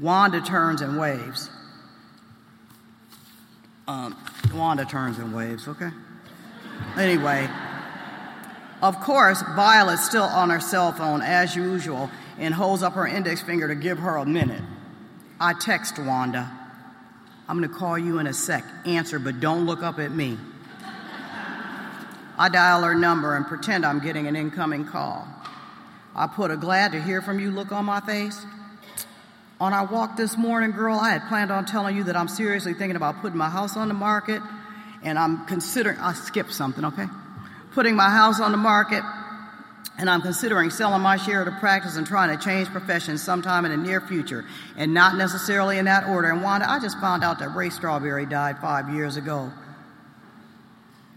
[0.01, 1.49] Wanda turns and waves.
[3.87, 4.17] Um,
[4.53, 5.91] Wanda turns and waves, okay?
[6.97, 7.47] Anyway,
[8.81, 13.41] of course, Violet's still on her cell phone as usual and holds up her index
[13.41, 14.63] finger to give her a minute.
[15.39, 16.51] I text Wanda.
[17.47, 18.63] I'm going to call you in a sec.
[18.85, 20.37] Answer, but don't look up at me.
[22.37, 25.27] I dial her number and pretend I'm getting an incoming call.
[26.15, 28.43] I put a glad to hear from you look on my face.
[29.59, 32.73] On our walk this morning, girl, I had planned on telling you that I'm seriously
[32.73, 34.41] thinking about putting my house on the market
[35.03, 37.05] and I'm considering, I skipped something, okay?
[37.73, 39.03] Putting my house on the market,
[39.97, 43.63] and I'm considering selling my share of the practice and trying to change professions sometime
[43.65, 44.43] in the near future,
[44.75, 46.29] and not necessarily in that order.
[46.29, 49.51] And Wanda, I just found out that Ray Strawberry died five years ago,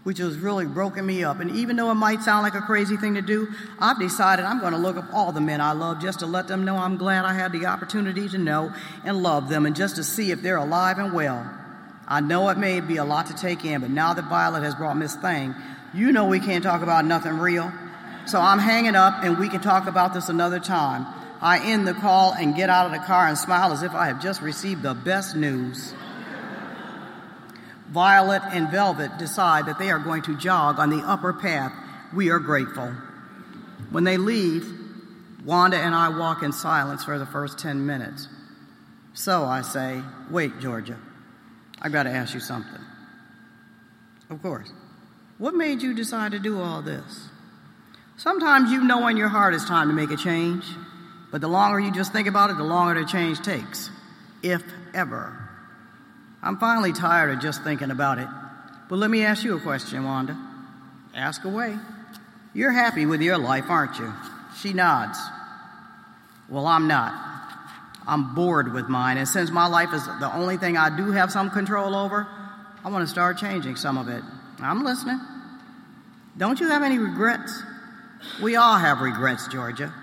[0.03, 1.39] which has really broken me up.
[1.39, 3.47] And even though it might sound like a crazy thing to do,
[3.79, 6.47] I've decided I'm going to look up all the men I love just to let
[6.47, 8.71] them know I'm glad I had the opportunity to know
[9.03, 11.49] and love them, and just to see if they're alive and well.
[12.07, 14.75] I know it may be a lot to take in, but now that Violet has
[14.75, 15.55] brought Miss Thing,
[15.93, 17.69] you know we can't talk about nothing real.
[18.27, 21.05] So I'm hanging up and we can talk about this another time.
[21.41, 24.07] I end the call and get out of the car and smile as if I
[24.07, 25.93] have just received the best news.
[27.87, 31.71] Violet and Velvet decide that they are going to jog on the upper path.
[32.13, 32.91] We are grateful.
[33.91, 34.69] When they leave,
[35.45, 38.27] Wanda and I walk in silence for the first 10 minutes.
[39.13, 40.97] So I say, Wait, Georgia.
[41.81, 42.81] I've got to ask you something.
[44.29, 44.69] Of course.
[45.37, 47.29] What made you decide to do all this?
[48.17, 50.65] Sometimes you know in your heart it's time to make a change,
[51.31, 53.91] but the longer you just think about it, the longer the change takes,
[54.41, 54.63] if
[54.95, 55.37] ever.
[56.41, 58.27] I'm finally tired of just thinking about it.
[58.89, 60.35] But let me ask you a question, Wanda.
[61.13, 61.77] Ask away.
[62.55, 64.11] You're happy with your life, aren't you?
[64.59, 65.19] She nods.
[66.49, 67.13] Well, I'm not.
[68.07, 69.17] I'm bored with mine.
[69.17, 72.25] And since my life is the only thing I do have some control over,
[72.83, 74.23] I want to start changing some of it.
[74.59, 75.19] I'm listening.
[76.37, 77.61] Don't you have any regrets?
[78.41, 79.93] We all have regrets, Georgia.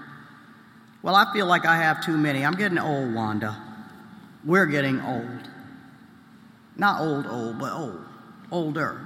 [1.03, 2.45] Well, I feel like I have too many.
[2.45, 3.57] I'm getting old, Wanda.
[4.45, 5.49] We're getting old.
[6.77, 8.05] Not old, old, but old.
[8.51, 9.01] Older.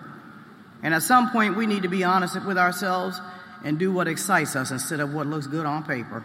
[0.83, 3.21] And at some point, we need to be honest with ourselves
[3.65, 6.23] and do what excites us instead of what looks good on paper.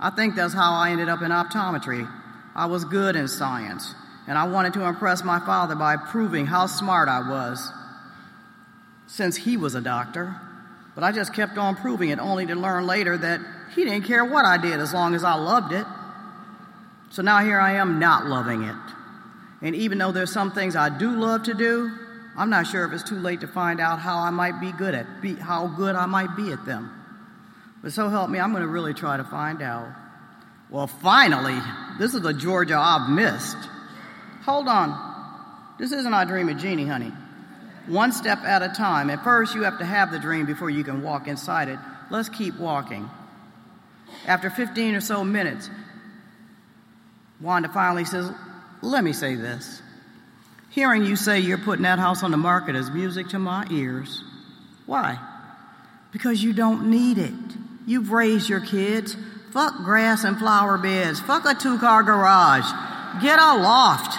[0.00, 2.10] I think that's how I ended up in optometry.
[2.54, 3.94] I was good in science,
[4.26, 7.70] and I wanted to impress my father by proving how smart I was
[9.06, 10.40] since he was a doctor.
[10.96, 13.40] But I just kept on proving it, only to learn later that
[13.74, 15.86] he didn't care what I did as long as I loved it.
[17.10, 18.76] So now here I am not loving it.
[19.60, 21.94] And even though there's some things I do love to do,
[22.36, 24.94] I'm not sure if it's too late to find out how I might be good
[24.94, 26.90] at, be, how good I might be at them.
[27.82, 29.88] But so help me, I'm going to really try to find out.
[30.70, 31.58] Well, finally,
[31.98, 33.56] this is the Georgia I've missed.
[34.44, 35.74] Hold on.
[35.78, 37.12] This isn't our dream of Jeannie, honey.
[37.86, 39.10] One step at a time.
[39.10, 41.78] At first, you have to have the dream before you can walk inside it.
[42.10, 43.08] Let's keep walking.
[44.26, 45.70] After 15 or so minutes,
[47.40, 48.30] Wanda finally says,
[48.82, 49.82] Let me say this.
[50.70, 54.22] Hearing you say you're putting that house on the market is music to my ears.
[54.84, 55.18] Why?
[56.12, 57.34] Because you don't need it.
[57.86, 59.16] You've raised your kids.
[59.52, 61.20] Fuck grass and flower beds.
[61.20, 62.70] Fuck a two car garage.
[63.22, 64.15] Get a loft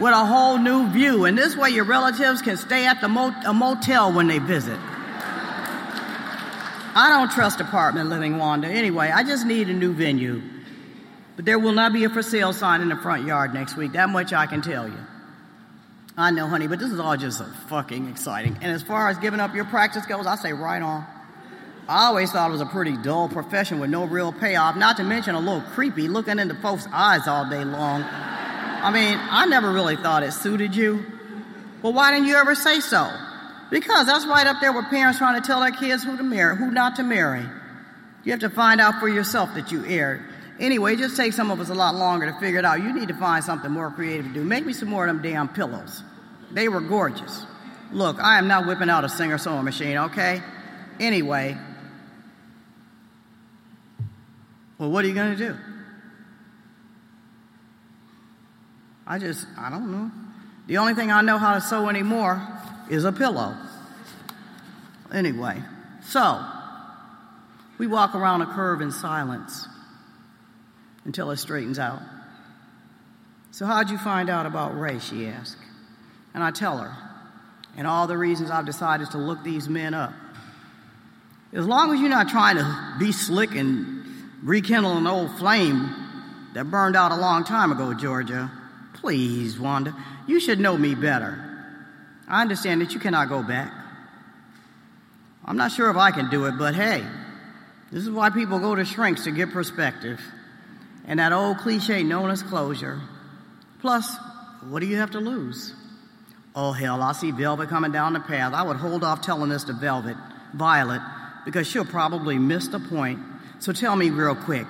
[0.00, 1.24] with a whole new view.
[1.24, 4.78] And this way your relatives can stay at the mot- a motel when they visit.
[6.94, 8.68] I don't trust apartment living, Wanda.
[8.68, 10.42] Anyway, I just need a new venue.
[11.36, 13.92] But there will not be a for sale sign in the front yard next week.
[13.92, 14.98] That much I can tell you.
[16.16, 18.58] I know, honey, but this is all just fucking exciting.
[18.60, 21.06] And as far as giving up your practice goes, I say right on.
[21.88, 25.04] I always thought it was a pretty dull profession with no real payoff, not to
[25.04, 28.02] mention a little creepy looking into folks' eyes all day long.
[28.82, 31.04] I mean, I never really thought it suited you.
[31.82, 33.10] Well, why didn't you ever say so?
[33.70, 36.56] Because that's right up there with parents trying to tell their kids who to marry,
[36.56, 37.44] who not to marry.
[38.24, 40.22] You have to find out for yourself that you erred.
[40.58, 42.82] Anyway, it just takes some of us a lot longer to figure it out.
[42.82, 44.44] You need to find something more creative to do.
[44.44, 46.02] Make me some more of them damn pillows.
[46.50, 47.46] They were gorgeous.
[47.92, 50.42] Look, I am not whipping out a Singer sewing machine, okay?
[50.98, 51.56] Anyway,
[54.78, 55.56] well, what are you going to do?
[59.08, 60.10] I just, I don't know.
[60.66, 62.46] The only thing I know how to sew anymore
[62.90, 63.56] is a pillow.
[65.10, 65.62] Anyway,
[66.04, 66.44] so
[67.78, 69.66] we walk around a curve in silence
[71.06, 72.02] until it straightens out.
[73.50, 74.98] So, how'd you find out about Ray?
[74.98, 75.56] She asked.
[76.34, 76.94] And I tell her,
[77.78, 80.12] and all the reasons I've decided to look these men up.
[81.54, 84.04] As long as you're not trying to be slick and
[84.42, 85.94] rekindle an old flame
[86.52, 88.50] that burned out a long time ago, Georgia.
[89.00, 89.94] Please, Wanda,
[90.26, 91.44] you should know me better.
[92.28, 93.72] I understand that you cannot go back.
[95.44, 97.04] I'm not sure if I can do it, but hey,
[97.90, 100.20] this is why people go to shrinks to get perspective.
[101.06, 103.00] And that old cliche known as closure.
[103.80, 104.14] Plus,
[104.68, 105.72] what do you have to lose?
[106.54, 108.52] Oh, hell, I see Velvet coming down the path.
[108.52, 110.16] I would hold off telling this to Velvet,
[110.54, 111.00] Violet,
[111.44, 113.20] because she'll probably miss the point
[113.60, 114.66] so tell me real quick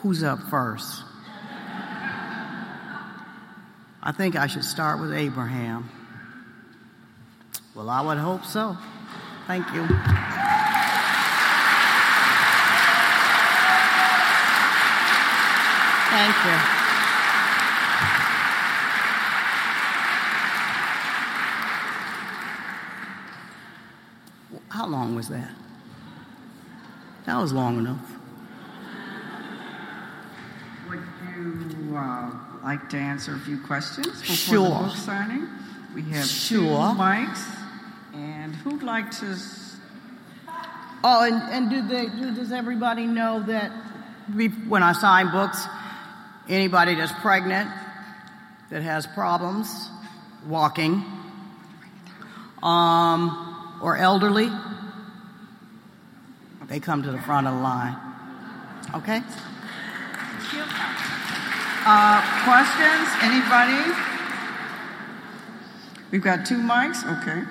[0.00, 1.02] who's up first?
[4.08, 5.90] I think I should start with Abraham.
[7.74, 8.74] Well, I would hope so.
[9.46, 9.86] Thank you.
[16.08, 16.58] Thank you.
[24.70, 25.50] How long was that?
[27.26, 28.16] That was long enough.
[30.88, 31.02] Would
[31.36, 32.30] you uh,
[32.68, 34.68] like to answer a few questions before Sure.
[34.68, 35.48] the book signing?
[35.94, 37.42] We have two mics,
[38.12, 39.38] and who'd like to?
[41.02, 43.72] Oh, and, and do they, do, does everybody know that
[44.36, 45.64] we, when I sign books,
[46.46, 47.70] anybody that's pregnant,
[48.68, 49.88] that has problems
[50.46, 51.02] walking,
[52.62, 54.50] um, or elderly,
[56.66, 57.96] they come to the front of the line.
[58.94, 59.22] Okay?
[61.90, 63.08] Uh, questions?
[63.22, 63.80] Anybody?
[66.10, 67.00] We've got two mics.
[67.22, 67.44] Okay.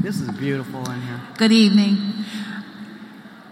[0.00, 1.20] This is beautiful in here.
[1.36, 1.98] Good evening.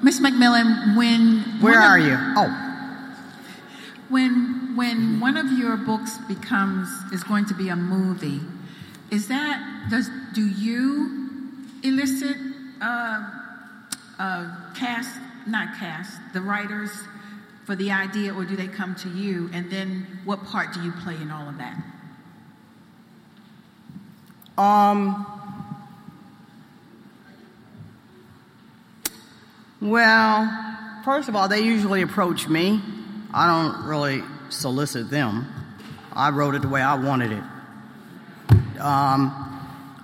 [0.03, 0.21] Ms.
[0.21, 2.17] McMillan, when Where one of- are you?
[2.39, 2.69] Oh,
[4.09, 8.41] When when one of your books becomes is going to be a movie,
[9.11, 11.29] is that does do you
[11.83, 12.37] elicit
[12.81, 13.29] uh,
[14.19, 15.11] uh, cast
[15.47, 16.91] not cast the writers
[17.65, 19.49] for the idea, or do they come to you?
[19.53, 21.77] And then what part do you play in all of that?
[24.59, 25.27] Um,
[29.81, 32.81] well, first of all, they usually approach me.
[33.33, 35.47] I don't really solicit them.
[36.13, 38.81] I wrote it the way I wanted it.
[38.81, 39.39] Um,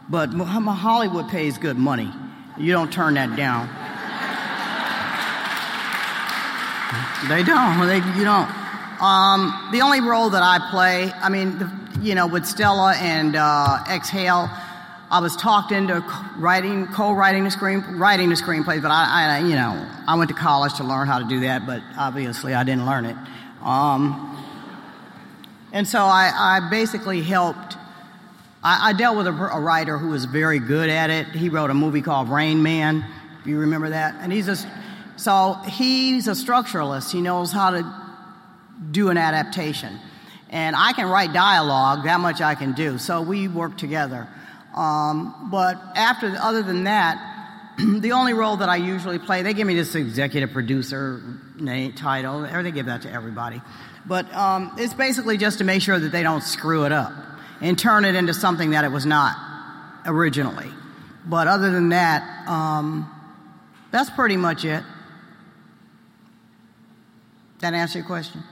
[0.09, 2.11] but Hollywood pays good money.
[2.57, 3.69] You don't turn that down.
[7.27, 7.87] They don't.
[7.87, 8.49] They, you don't.
[9.03, 13.35] Um, the only role that I play, I mean, the, you know, with Stella and
[13.35, 14.49] uh, Exhale,
[15.11, 16.01] I was talked into
[16.37, 18.83] writing, co-writing the screen, writing the screenplays.
[18.83, 21.67] But I, I, you know, I went to college to learn how to do that,
[21.67, 23.17] but obviously I didn't learn it.
[23.63, 24.25] Um,
[25.73, 27.77] and so I, I basically helped.
[28.63, 31.27] I, I dealt with a, a writer who was very good at it.
[31.29, 33.05] He wrote a movie called Rain Man.
[33.45, 34.57] You remember that, and he's a
[35.19, 37.13] so he's a structuralist.
[37.13, 37.93] He knows how to
[38.91, 39.99] do an adaptation,
[40.49, 42.05] and I can write dialogue.
[42.05, 42.99] That much I can do.
[42.99, 44.29] So we work together.
[44.75, 49.67] Um, but after, other than that, the only role that I usually play, they give
[49.67, 51.21] me this executive producer
[51.57, 53.61] name title, or they give that to everybody.
[54.07, 57.13] But um, it's basically just to make sure that they don't screw it up
[57.61, 59.37] and turn it into something that it was not
[60.07, 60.71] originally.
[61.27, 63.13] But other than that, um,
[63.91, 64.85] that's pretty much it.
[67.61, 68.43] That answer your question?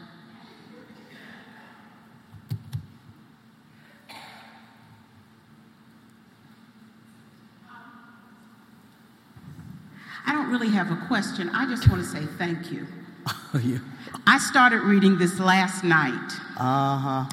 [10.26, 11.48] I don't really have a question.
[11.50, 12.86] I just want to say thank you.
[13.62, 13.78] yeah.
[14.26, 17.24] I started reading this last night, Uh huh.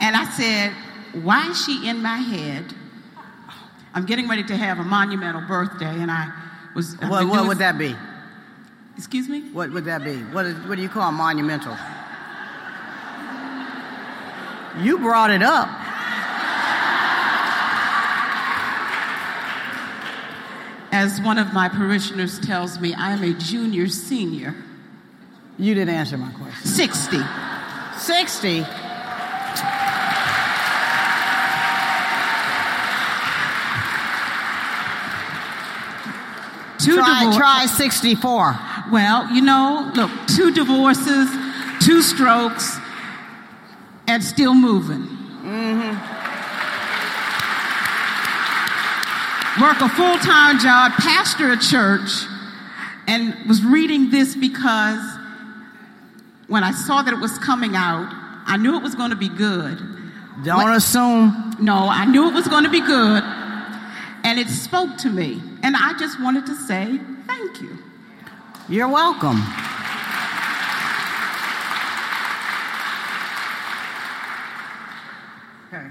[0.00, 0.72] and I said,
[1.22, 2.74] Why is she in my head?
[3.94, 6.30] I'm getting ready to have a monumental birthday, and I
[6.74, 6.96] was.
[7.00, 7.94] What, what would that be?
[8.96, 9.40] Excuse me?
[9.52, 10.16] What would that be?
[10.16, 11.76] What, is, what do you call monumental?
[14.80, 15.68] You brought it up.
[20.92, 24.54] As one of my parishioners tells me, I am a junior senior.
[25.58, 26.66] You didn't answer my question.
[26.66, 27.18] 60.
[27.98, 28.64] 60.
[36.78, 38.58] Two Try, try 64.
[38.92, 41.30] Well, you know, look, two divorces,
[41.80, 42.76] two strokes,
[44.06, 45.02] and still moving.
[45.02, 46.12] Mm-hmm.
[49.62, 52.10] Work a full time job, pastor a church,
[53.06, 55.00] and was reading this because
[56.48, 58.10] when I saw that it was coming out,
[58.46, 59.78] I knew it was going to be good.
[60.44, 61.56] Don't What- assume.
[61.60, 63.22] No, I knew it was going to be good,
[64.24, 65.40] and it spoke to me.
[65.62, 67.78] And I just wanted to say thank you.
[68.66, 69.42] You're welcome.
[75.68, 75.86] Okay.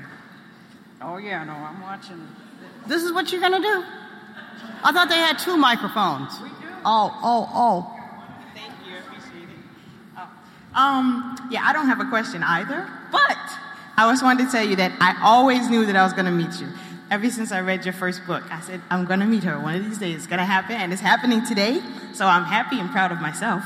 [0.99, 2.27] Oh yeah, no, I'm watching.
[2.87, 3.83] This is what you're going to do?
[4.83, 6.39] I thought they had two microphones.
[6.41, 6.55] We do.
[6.83, 7.99] Oh, oh, oh.
[8.55, 9.59] Thank you, appreciate it.
[10.17, 10.27] Oh.
[10.73, 13.37] Um, yeah, I don't have a question either, but
[13.97, 16.31] I just wanted to tell you that I always knew that I was going to
[16.31, 16.67] meet you.
[17.11, 19.59] Ever since I read your first book, I said, I'm going to meet her.
[19.59, 21.81] One of these days it's going to happen, and it's happening today,
[22.13, 23.63] so I'm happy and proud of myself.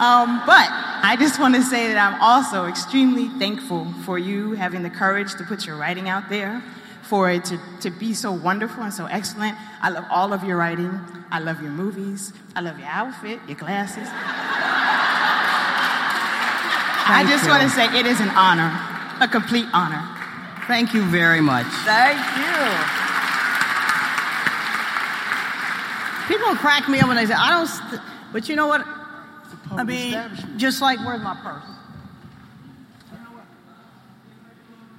[0.00, 4.82] Um, but I just want to say that I'm also extremely thankful for you having
[4.82, 6.62] the courage to put your writing out there,
[7.02, 9.56] for it to, to be so wonderful and so excellent.
[9.80, 10.98] I love all of your writing.
[11.30, 12.32] I love your movies.
[12.56, 14.08] I love your outfit, your glasses.
[17.04, 17.50] I just you.
[17.50, 18.72] want to say it is an honor,
[19.20, 20.21] a complete honor.
[20.72, 21.66] Thank you very much.
[21.84, 22.56] Thank you.
[26.34, 28.00] People crack me up when they say, I don't, st-.
[28.32, 28.82] but you know what?
[29.72, 30.18] I mean,
[30.56, 31.62] just like, where's my purse?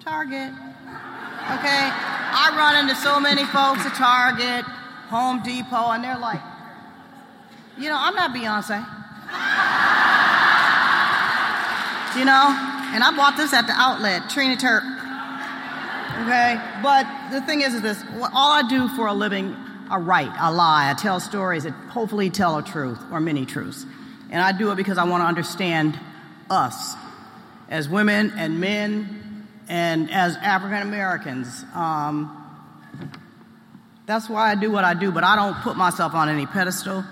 [0.02, 0.52] Target.
[0.52, 1.90] Okay?
[1.90, 4.66] I run into so many folks at Target,
[5.10, 6.42] Home Depot, and they're like,
[7.80, 8.78] you know, I'm not Beyonce.
[12.16, 12.70] You know?
[12.94, 14.84] And I bought this at the outlet, Trina Turk.
[16.22, 16.62] Okay?
[16.82, 18.04] But the thing is, is this
[18.34, 19.56] all I do for a living,
[19.90, 23.86] I write, I lie, I tell stories that hopefully tell a truth or many truths.
[24.30, 26.00] And I do it because I want to understand
[26.50, 26.96] us
[27.70, 31.64] as women and men and as African Americans.
[31.74, 32.40] Um,
[34.06, 37.04] that's why I do what I do, but I don't put myself on any pedestal.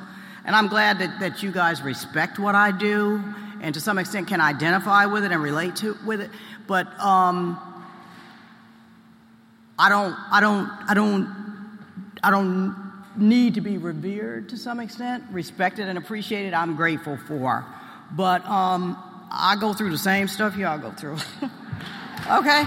[0.45, 3.23] And I'm glad that, that you guys respect what I do
[3.61, 6.31] and to some extent can identify with it and relate to with it.
[6.67, 7.59] But um,
[9.81, 11.79] I don't, I don't, I don't,
[12.21, 12.75] I don't
[13.17, 16.53] need to be revered to some extent, respected and appreciated.
[16.53, 17.65] I'm grateful for,
[18.15, 18.95] but um,
[19.31, 21.15] I go through the same stuff y'all go through.
[22.29, 22.63] okay,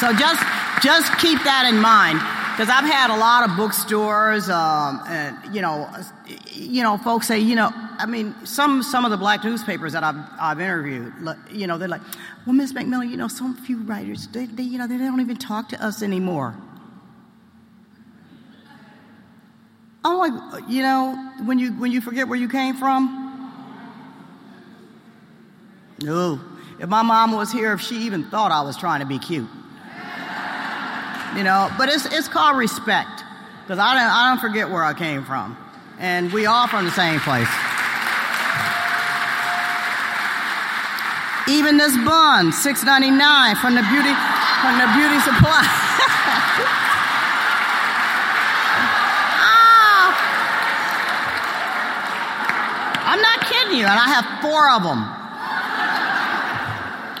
[0.00, 0.42] so just
[0.82, 2.18] just keep that in mind
[2.52, 5.88] because I've had a lot of bookstores, um, and you know,
[6.52, 10.04] you know, folks say, you know, I mean, some some of the black newspapers that
[10.04, 11.12] I've I've interviewed,
[11.50, 12.02] you know, they're like,
[12.46, 15.36] well, Miss McMillan, you know, some few writers, they, they, you know, they don't even
[15.36, 16.54] talk to us anymore.
[20.04, 23.16] I'm like, you know, when you when you forget where you came from.
[26.02, 26.40] No,
[26.78, 29.48] if my mom was here, if she even thought I was trying to be cute.
[31.36, 33.22] You know, but it's it's called respect
[33.62, 35.56] because I don't I don't forget where I came from,
[35.98, 37.46] and we all from the same place.
[41.48, 44.10] Even this bun, six ninety nine from the beauty
[44.58, 45.62] from the beauty supply.
[49.38, 50.10] oh.
[53.06, 55.06] I'm not kidding you, and I have four of them.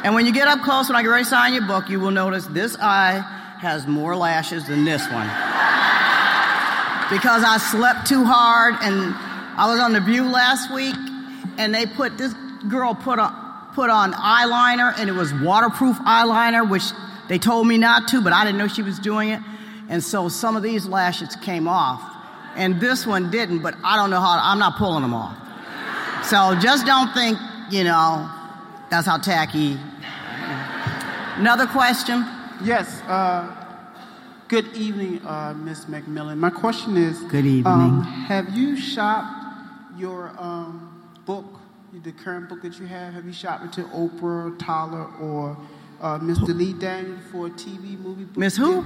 [0.02, 2.00] And when you get up close, when I get ready to sign your book, you
[2.00, 3.22] will notice this eye
[3.60, 5.26] has more lashes than this one.
[7.10, 9.14] because I slept too hard and
[9.58, 10.94] I was on The View last week
[11.58, 12.32] and they put, this
[12.70, 13.34] girl put on,
[13.74, 16.84] put on eyeliner and it was waterproof eyeliner, which
[17.28, 19.40] they told me not to, but I didn't know she was doing it.
[19.90, 22.00] And so some of these lashes came off
[22.56, 25.36] and this one didn't, but I don't know how, I'm not pulling them off.
[26.24, 27.36] So just don't think,
[27.70, 28.26] you know,
[28.88, 29.78] that's how tacky.
[31.36, 32.24] Another question?
[32.62, 33.00] Yes.
[33.02, 33.56] Uh,
[34.48, 36.36] good evening, uh, Miss McMillan.
[36.36, 37.64] My question is Good evening.
[37.64, 41.46] Um, have you shopped your um, book,
[42.04, 43.14] the current book that you have?
[43.14, 45.56] Have you shopped it to Oprah, Tyler, or
[46.02, 46.54] uh, Mr.
[46.54, 48.36] Lee Daniel for a TV movie book?
[48.36, 48.84] Miss who?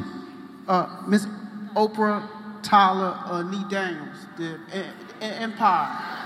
[0.69, 1.27] Uh, Miss
[1.75, 2.29] Oprah,
[2.63, 4.57] Tyler, uh, Lee Daniels, the
[5.21, 6.24] Empire.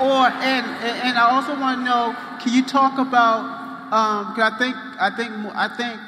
[0.00, 3.64] Or and and I also want to know can you talk about?
[3.86, 6.00] Um, cause I think I think I think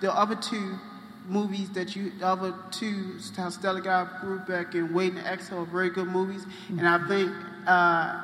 [0.00, 0.78] the other two
[1.26, 5.60] movies that you, the other two, how Stella got groove back and Waiting to Exhale,
[5.60, 7.32] are very good movies, and I think
[7.66, 8.20] uh,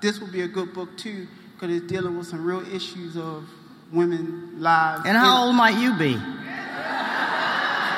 [0.00, 3.48] this will be a good book too because it's dealing with some real issues of
[3.92, 5.02] women lives.
[5.04, 6.18] And how old might you be?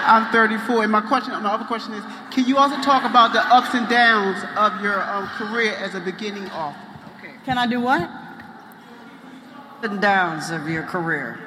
[0.03, 3.40] I'm 34, and my question, my other question is, can you also talk about the
[3.40, 6.78] ups and downs of your um, career as a beginning author?
[7.18, 7.32] Okay.
[7.44, 8.03] Can I do what?
[8.03, 11.38] Ups and downs of your career?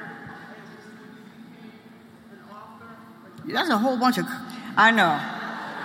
[3.46, 4.26] That's a whole bunch of.
[4.76, 5.20] I know.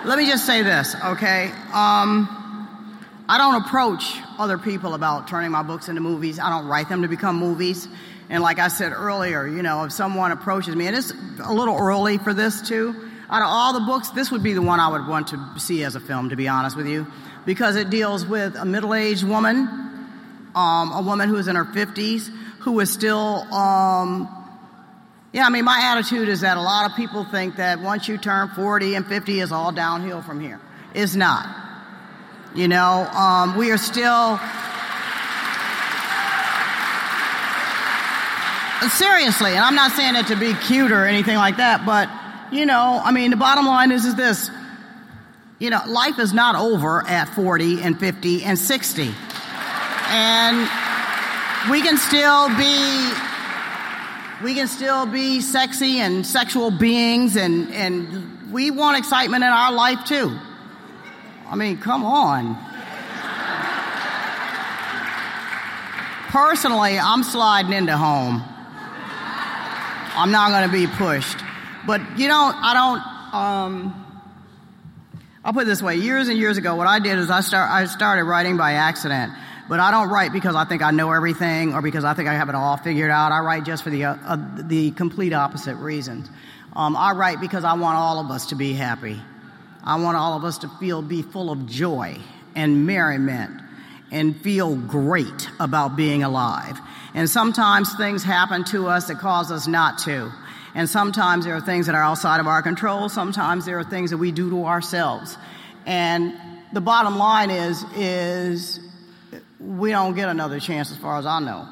[0.04, 1.52] Let me just say this, okay?
[1.72, 2.28] Um,
[3.28, 6.40] I don't approach other people about turning my books into movies.
[6.40, 7.86] I don't write them to become movies.
[8.32, 11.12] And like I said earlier, you know, if someone approaches me, and it's
[11.44, 12.94] a little early for this too.
[13.28, 15.84] Out of all the books, this would be the one I would want to see
[15.84, 17.06] as a film, to be honest with you,
[17.44, 19.68] because it deals with a middle-aged woman,
[20.54, 22.30] um, a woman who is in her 50s,
[22.60, 24.26] who is still, um,
[25.32, 28.16] yeah, I mean, my attitude is that a lot of people think that once you
[28.16, 30.58] turn 40 and 50 is all downhill from here.
[30.94, 31.54] It's not.
[32.54, 34.40] You know, um, we are still.
[38.90, 42.08] Seriously, and I'm not saying it to be cute or anything like that, but,
[42.52, 44.50] you know, I mean, the bottom line is, is this.
[45.62, 49.14] you know, life is not over at 40 and 50 and 60.
[50.08, 50.68] And
[51.70, 53.12] we can still be
[54.42, 59.72] we can still be sexy and sexual beings and and we want excitement in our
[59.72, 60.36] life too.
[61.48, 62.56] I mean, come on.
[66.30, 68.42] Personally, I'm sliding into home.
[70.14, 71.38] I'm not going to be pushed.
[71.86, 73.34] But you know, I don't.
[73.34, 73.98] Um,
[75.44, 77.70] I'll put it this way: years and years ago, what I did is I start
[77.70, 79.32] I started writing by accident.
[79.68, 82.34] But I don't write because I think I know everything or because I think I
[82.34, 83.32] have it all figured out.
[83.32, 86.28] I write just for the uh, uh, the complete opposite reasons.
[86.74, 89.20] Um, I write because I want all of us to be happy.
[89.84, 92.18] I want all of us to feel be full of joy
[92.54, 93.60] and merriment
[94.10, 96.78] and feel great about being alive.
[97.14, 100.32] And sometimes things happen to us that cause us not to.
[100.74, 103.08] And sometimes there are things that are outside of our control.
[103.08, 105.36] Sometimes there are things that we do to ourselves.
[105.84, 106.34] And
[106.72, 108.80] the bottom line is, is
[109.60, 111.68] we don't get another chance as far as I know.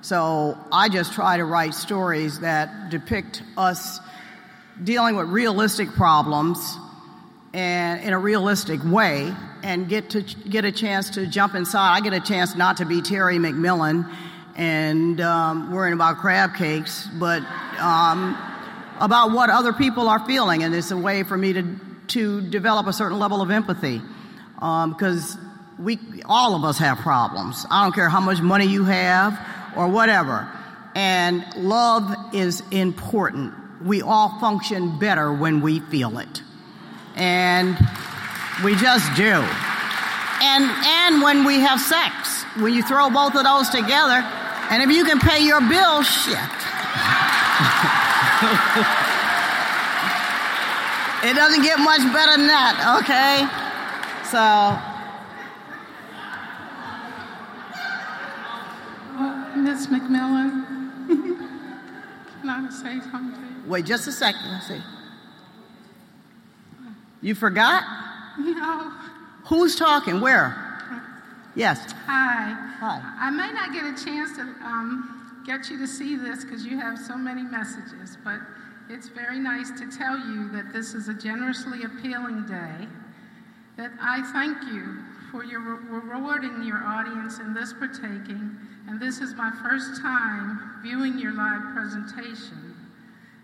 [0.00, 3.98] So I just try to write stories that depict us
[4.82, 6.78] dealing with realistic problems
[7.52, 9.34] and in a realistic way
[9.64, 11.96] and get to get a chance to jump inside.
[11.96, 14.08] I get a chance not to be Terry McMillan
[14.58, 17.42] and um, worrying about crab cakes, but
[17.78, 18.36] um,
[19.00, 21.76] about what other people are feeling, and it's a way for me to
[22.08, 24.00] to develop a certain level of empathy
[24.54, 27.64] because um, we all of us have problems.
[27.70, 29.38] I don't care how much money you have
[29.76, 30.46] or whatever,
[30.94, 33.54] and love is important.
[33.82, 36.42] We all function better when we feel it
[37.18, 37.76] and
[38.64, 39.44] we just do.
[40.40, 44.22] And and when we have sex, when you throw both of those together,
[44.70, 46.34] and if you can pay your bill, shit.
[51.24, 53.46] it doesn't get much better than that, okay?
[54.30, 54.78] So
[59.56, 61.08] Miss McMillan,
[62.40, 63.64] can I say something?
[63.66, 64.50] Wait just a second.
[64.50, 64.80] Let's see.
[67.20, 67.82] You forgot?
[68.38, 68.92] No.
[69.46, 70.20] Who's talking?
[70.20, 70.67] Where?
[71.58, 71.92] Yes.
[72.06, 72.54] Hi.
[72.78, 73.02] Hi.
[73.18, 76.78] I may not get a chance to um, get you to see this because you
[76.78, 78.38] have so many messages, but
[78.88, 82.86] it's very nice to tell you that this is a generously appealing day.
[83.76, 84.98] That I thank you
[85.32, 88.56] for your re- rewarding your audience in this partaking,
[88.86, 92.76] and this is my first time viewing your live presentation.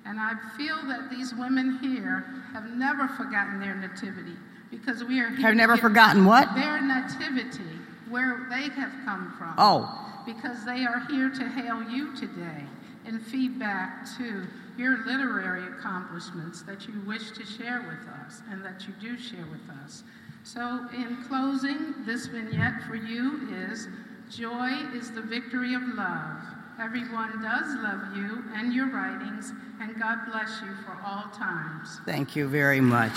[0.07, 4.37] And I feel that these women here have never forgotten their nativity
[4.71, 6.55] because we are here Have never forgotten what?
[6.55, 7.75] Their nativity,
[8.09, 9.55] where they have come from.
[9.59, 10.23] Oh.
[10.27, 12.65] Because they are here to hail you today
[13.07, 14.47] in feedback to
[14.79, 19.45] your literary accomplishments that you wish to share with us and that you do share
[19.51, 20.03] with us.
[20.43, 23.89] So, in closing, this vignette for you is
[24.31, 26.43] Joy is the victory of love.
[26.81, 32.01] Everyone does love you and your writings, and God bless you for all times.
[32.05, 33.13] Thank you very much.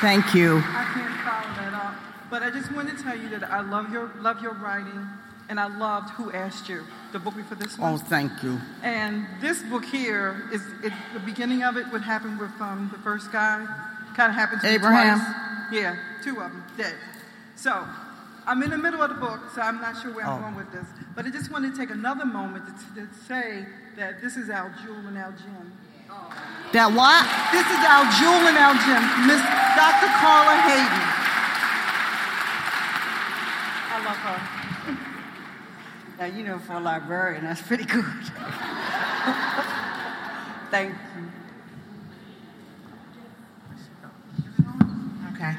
[0.00, 0.56] Thank you.
[0.58, 1.94] I can't follow that up,
[2.30, 5.06] but I just want to tell you that I love your love your writing,
[5.50, 7.92] and I loved Who Asked You, the book before this one.
[7.94, 8.58] Oh, thank you.
[8.82, 11.86] And this book here is it, the beginning of it.
[11.92, 13.66] What happened with um, the first guy
[14.16, 15.18] kind of happened to me Abraham?
[15.18, 15.82] twice.
[15.82, 16.94] Yeah, two of them dead.
[17.56, 17.84] So
[18.46, 20.40] I'm in the middle of the book, so I'm not sure where I'm Oh.
[20.40, 20.86] going with this.
[21.14, 24.74] But I just want to take another moment to, to say that this is our
[24.82, 25.72] jewel and our gem.
[26.72, 27.26] That what?
[27.50, 29.42] This is our jewel and our gem, Miss
[29.74, 30.06] Dr.
[30.22, 31.02] Carla Hayden.
[33.90, 34.38] I love her.
[36.20, 38.04] Now, you know, for a librarian, that's pretty good.
[40.70, 41.30] Thank you.
[45.34, 45.54] Okay.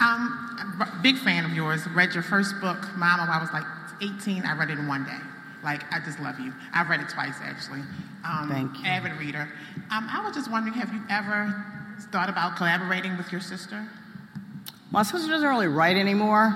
[0.00, 1.86] Um, b- big fan of yours.
[1.88, 3.64] Read your first book, Mama, when I was like
[4.00, 4.44] 18.
[4.44, 5.18] I read it in one day.
[5.64, 6.52] Like, I just love you.
[6.72, 7.80] I've read it twice, actually.
[8.24, 8.86] Um, Thank you.
[8.86, 9.48] Avid reader.
[9.90, 11.64] Um, I was just wondering, have you ever
[12.10, 13.86] thought about collaborating with your sister?
[14.90, 16.54] My sister doesn't really write anymore.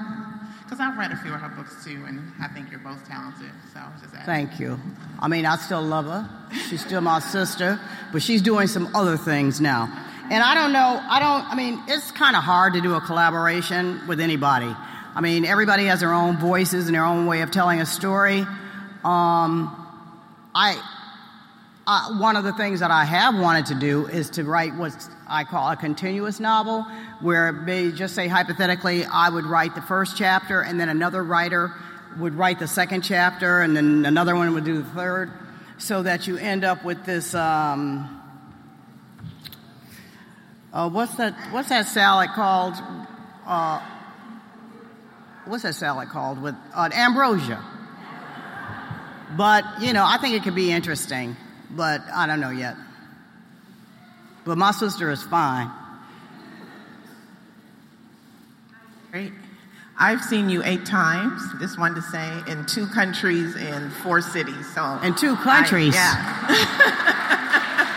[0.64, 3.50] Because I've read a few of her books too, and I think you're both talented.
[3.72, 4.26] So I was just asking.
[4.26, 4.78] Thank you.
[5.18, 6.28] I mean, I still love her.
[6.68, 7.80] She's still my sister,
[8.12, 9.88] but she's doing some other things now.
[10.30, 13.00] And I don't know, I don't, I mean, it's kind of hard to do a
[13.00, 14.70] collaboration with anybody.
[15.14, 18.40] I mean, everybody has their own voices and their own way of telling a story.
[19.04, 19.74] Um,
[20.54, 20.76] I,
[21.88, 24.92] uh, one of the things that I have wanted to do is to write what
[25.26, 26.82] I call a continuous novel,
[27.22, 31.72] where may just say hypothetically, I would write the first chapter, and then another writer
[32.18, 35.32] would write the second chapter, and then another one would do the third,
[35.78, 38.20] so that you end up with this um,
[40.74, 41.34] uh, what's that?
[41.52, 42.74] What's that salad called?
[43.46, 43.80] Uh,
[45.46, 47.64] what's that salad called with uh, ambrosia?
[49.38, 51.34] But you know, I think it could be interesting,
[51.70, 52.76] but I don't know yet.
[54.44, 55.70] But my sister is fine.
[59.10, 59.32] Great.
[59.98, 61.42] I've seen you eight times.
[61.60, 64.72] Just wanted to say in two countries in four cities.
[64.74, 65.94] So in two countries.
[65.96, 66.46] I,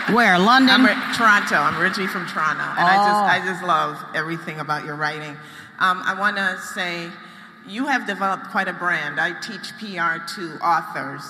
[0.08, 0.12] yeah.
[0.14, 0.38] Where?
[0.38, 0.74] London.
[0.74, 1.56] I'm re- Toronto.
[1.56, 2.84] I'm originally from Toronto, and oh.
[2.84, 5.36] I just I just love everything about your writing.
[5.78, 7.08] Um, I want to say
[7.68, 9.20] you have developed quite a brand.
[9.20, 11.22] I teach PR to authors.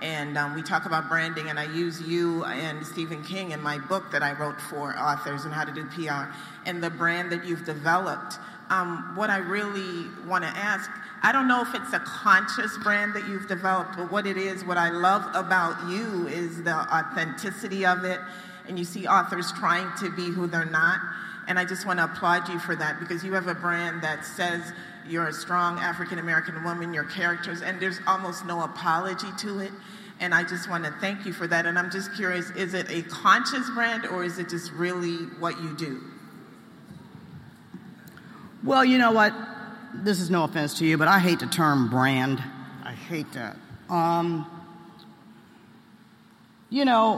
[0.00, 3.78] And um, we talk about branding, and I use you and Stephen King in my
[3.78, 6.32] book that I wrote for authors and how to do PR.
[6.64, 8.38] And the brand that you've developed
[8.70, 10.88] um, what I really want to ask,
[11.22, 14.64] I don't know if it's a conscious brand that you've developed, but what it is,
[14.64, 18.20] what I love about you is the authenticity of it.
[18.68, 21.00] And you see authors trying to be who they're not.
[21.50, 24.24] And I just want to applaud you for that because you have a brand that
[24.24, 24.72] says
[25.08, 29.72] you're a strong African American woman, your characters, and there's almost no apology to it.
[30.20, 31.66] And I just want to thank you for that.
[31.66, 35.60] And I'm just curious is it a conscious brand or is it just really what
[35.60, 36.00] you do?
[38.62, 39.34] Well, you know what?
[39.92, 42.40] This is no offense to you, but I hate the term brand.
[42.84, 43.56] I hate that.
[43.88, 44.46] Um,
[46.70, 47.16] you know,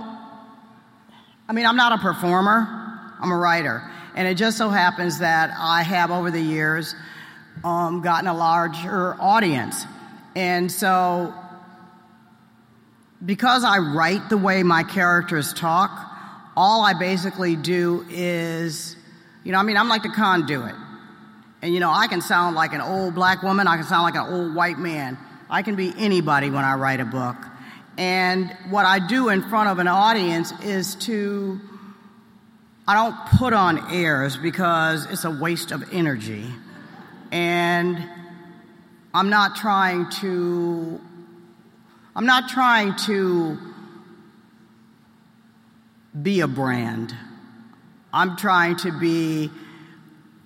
[1.51, 2.67] I mean, I'm not a performer,
[3.21, 3.92] I'm a writer.
[4.15, 6.95] And it just so happens that I have, over the years,
[7.65, 9.85] um, gotten a larger audience.
[10.35, 11.35] And so,
[13.25, 15.91] because I write the way my characters talk,
[16.57, 18.97] all I basically do is,
[19.45, 20.75] you know, I mean, I'm like the conduit.
[21.63, 24.17] And you know, I can sound like an old black woman, I can sound like
[24.17, 25.17] an old white man.
[25.49, 27.37] I can be anybody when I write a book.
[27.99, 31.61] And what I do in front of an audience is to,
[32.87, 36.45] I don't put on airs because it's a waste of energy.
[37.31, 37.97] And
[39.15, 41.01] I'm not trying to,
[42.17, 43.57] I'm not trying to
[46.21, 47.15] be a brand.
[48.13, 49.51] I'm trying to be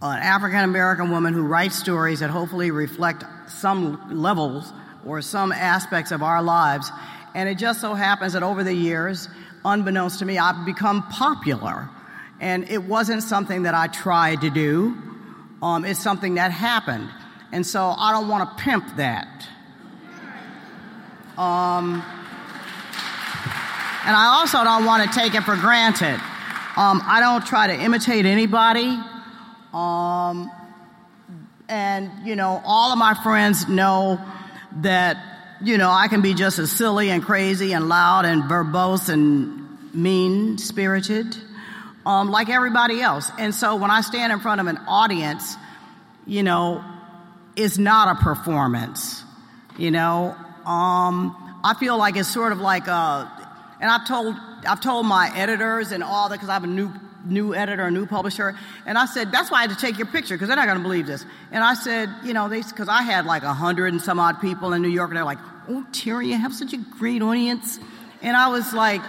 [0.03, 4.73] an African American woman who writes stories that hopefully reflect some levels
[5.07, 6.91] or some aspects of our lives.
[7.35, 9.29] And it just so happens that over the years,
[9.65, 11.89] unbeknownst to me, I've become popular.
[12.41, 14.97] And it wasn't something that I tried to do,
[15.63, 17.09] um, it's something that happened.
[17.53, 19.49] And so I don't want to pimp that.
[21.39, 22.03] Um,
[24.07, 26.21] and I also don't want to take it for granted.
[26.77, 28.99] Um, I don't try to imitate anybody.
[29.73, 30.51] Um,
[31.69, 34.21] and, you know, all of my friends know
[34.83, 35.17] that,
[35.63, 39.95] you know, I can be just as silly and crazy and loud and verbose and
[39.95, 41.37] mean spirited,
[42.07, 43.31] um, like everybody else.
[43.39, 45.57] And so when I stand in front of an audience,
[46.25, 46.83] you know,
[47.57, 49.25] it's not a performance,
[49.77, 50.37] you know.
[50.65, 53.31] Um, I feel like it's sort of like a,
[53.81, 54.37] and I've told,
[54.67, 56.93] I've told my editors and all that because I have a new
[57.27, 58.57] new editor, a new publisher.
[58.87, 60.79] And I said, that's why I had to take your picture because they're not going
[60.79, 61.27] to believe this.
[61.51, 64.41] And I said, you know, they, because I had like a hundred and some odd
[64.41, 67.81] people in New York and they're like, oh, Terry, you have such a great audience.
[68.23, 69.03] And I was like,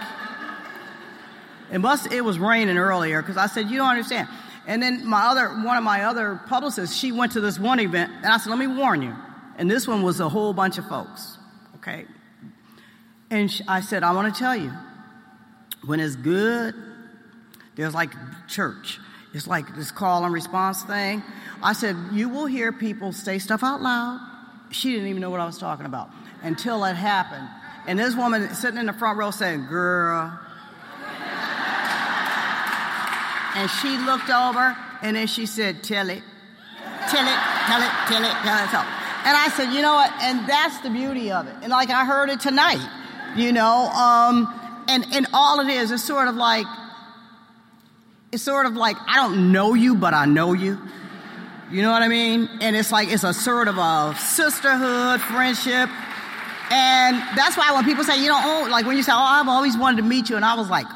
[1.72, 4.28] it must, it was raining earlier because I said, you don't understand.
[4.66, 8.12] And then my other, one of my other publicists, she went to this one event
[8.16, 9.14] and I said, let me warn you.
[9.56, 11.38] And this one was a whole bunch of folks.
[11.76, 12.04] Okay.
[13.30, 14.72] And she, I said, I want to tell you,
[15.84, 16.74] when it's good,
[17.76, 18.10] there's like
[18.48, 18.98] church.
[19.34, 21.22] It's like this call and response thing.
[21.62, 24.20] I said, You will hear people say stuff out loud.
[24.70, 26.10] She didn't even know what I was talking about
[26.42, 27.48] until it happened.
[27.86, 30.38] And this woman sitting in the front row saying, Girl.
[33.58, 36.22] And she looked over and then she said, Tell it.
[37.10, 38.86] Tell it, tell it, tell it, tell it.
[38.86, 38.98] It.
[39.26, 40.12] And I said, You know what?
[40.22, 41.54] And that's the beauty of it.
[41.62, 42.86] And like I heard it tonight,
[43.34, 43.88] you know.
[43.88, 46.66] Um, and, and all it is is sort of like,
[48.30, 50.78] it's sort of like I don't know you, but I know you.
[51.72, 52.48] You know what I mean?
[52.60, 55.90] And it's like it's a sort of a sisterhood, friendship.
[56.70, 59.48] And that's why when people say, you know, oh, like when you say, oh, I've
[59.48, 60.86] always wanted to meet you, and I was like,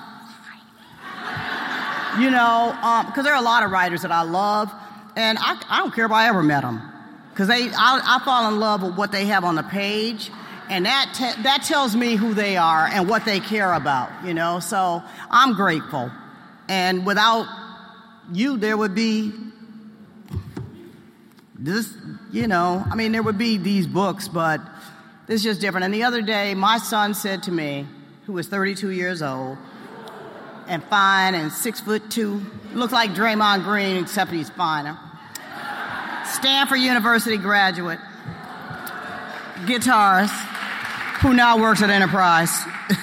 [2.19, 2.73] you know,
[3.07, 4.73] because um, there are a lot of writers that I love,
[5.17, 6.81] and I, I don't care if I ever met them,
[7.31, 10.31] because they, I, I, fall in love with what they have on the page,
[10.69, 14.35] and that te- that tells me who they are and what they care about, you
[14.35, 14.61] know.
[14.61, 16.11] So I'm grateful.
[16.69, 17.47] And without
[18.33, 19.33] you, there would be
[21.59, 21.95] this,
[22.33, 24.61] you know, I mean, there would be these books, but
[25.27, 25.85] this is just different.
[25.85, 27.87] And the other day, my son said to me,
[28.27, 29.59] who was 32 years old,
[30.69, 32.43] and fine and six foot two.
[32.73, 34.99] Looks like Draymond Green, except he's finer.
[36.27, 37.99] Stanford University graduate.
[39.67, 40.31] Guitarist,
[41.21, 42.51] who now works at Enterprise.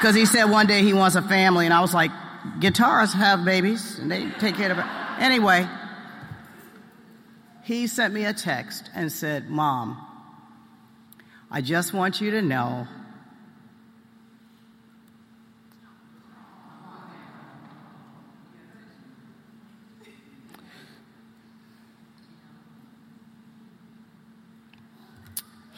[0.00, 2.10] Because he said one day he wants a family, and I was like,
[2.58, 4.84] guitarists have babies, and they take care of it.
[5.18, 5.68] Anyway,
[7.64, 10.02] he sent me a text and said, Mom,
[11.50, 12.88] I just want you to know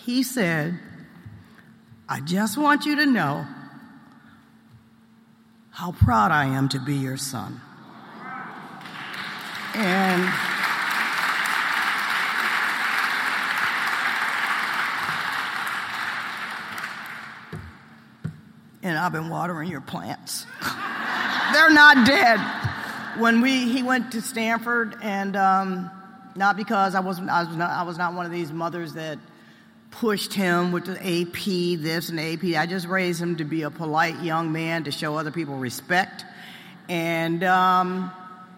[0.05, 0.78] he said,
[2.09, 3.46] I just want you to know
[5.70, 7.61] how proud I am to be your son.
[9.74, 10.28] And
[18.82, 20.46] and I've been watering your plants.
[21.53, 22.40] They're not dead.
[23.18, 25.90] When we he went to Stanford, and um,
[26.34, 29.18] not because I wasn't I was not I was not one of these mothers that
[29.93, 32.45] pushed him with the AP this and AP.
[32.57, 36.24] I just raised him to be a polite young man to show other people respect,
[36.88, 38.11] and um,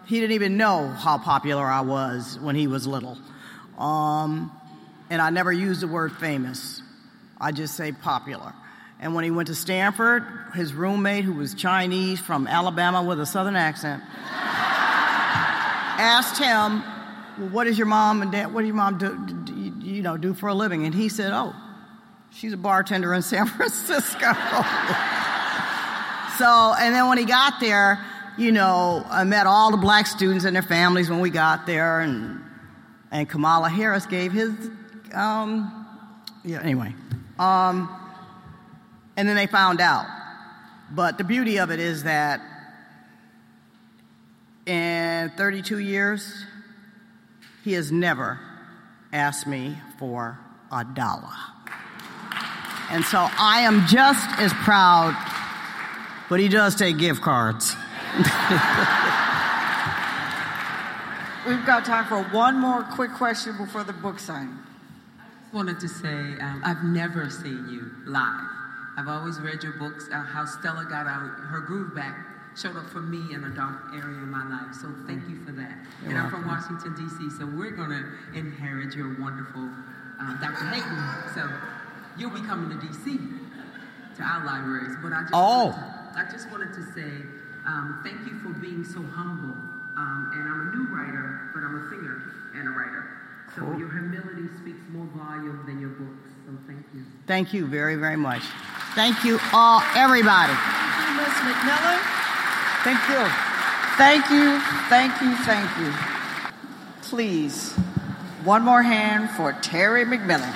[0.07, 3.17] he didn't even know how popular I was when he was little.
[3.77, 4.51] Um,
[5.09, 6.81] and I never used the word famous.
[7.39, 8.53] I just say popular.
[8.99, 10.25] And when he went to Stanford,
[10.55, 14.01] his roommate, who was Chinese from Alabama with a southern accent,
[15.97, 16.81] asked him,
[17.37, 18.53] well, "What does your mom and dad?
[18.53, 19.34] What do your mom do,
[20.05, 21.53] know do for a living?" And he said, "Oh,
[22.31, 24.33] she's a bartender in San Francisco."
[26.37, 28.03] so, and then when he got there,
[28.37, 31.99] you know, I met all the black students and their families when we got there,
[31.99, 32.41] and
[33.11, 34.53] and Kamala Harris gave his,
[35.13, 35.85] um,
[36.43, 36.61] yeah.
[36.61, 36.93] Anyway.
[37.37, 37.89] Um,
[39.17, 40.05] and then they found out.
[40.91, 42.41] But the beauty of it is that
[44.65, 46.45] in 32 years,
[47.63, 48.39] he has never
[49.11, 50.37] asked me for
[50.71, 51.33] a dollar.
[52.91, 55.15] And so I am just as proud,
[56.29, 57.75] but he does take gift cards.
[61.47, 64.57] We've got time for one more quick question before the book signing.
[65.19, 68.49] I just wanted to say um, I've never seen you live.
[68.97, 72.24] I've always read your books, uh, how Stella got out, her groove back
[72.55, 74.73] showed up for me in a dark area in my life.
[74.75, 75.75] So thank you for that.
[76.01, 76.47] You're and I'm from.
[76.47, 78.03] Washington, D.C., so we're going to
[78.37, 79.61] inherit your wonderful
[80.19, 80.63] um, Dr.
[80.71, 81.03] Hayden.
[81.35, 81.43] So
[82.17, 83.19] you'll be coming to D.C.
[84.17, 84.95] to our libraries.
[85.03, 85.67] But I just, Oh.
[85.67, 87.11] wanted to, I just wanted to say
[87.67, 89.55] um, thank you for being so humble.
[89.97, 92.21] Um, and I'm a new writer, but I'm a singer
[92.55, 93.03] and a writer.
[93.55, 93.79] So Cool.
[93.79, 96.31] your humility speaks more volume than your books.
[96.45, 97.03] So thank you.
[97.27, 98.43] Thank you very, very much.
[98.95, 100.53] Thank you all, everybody.
[100.53, 101.55] Thank you, Ms.
[101.55, 102.24] McMillan.
[102.85, 103.25] Thank you.
[103.97, 104.59] Thank you,
[104.89, 105.91] thank you, thank you.
[107.01, 107.73] Please,
[108.43, 110.53] one more hand for Terry McMillan.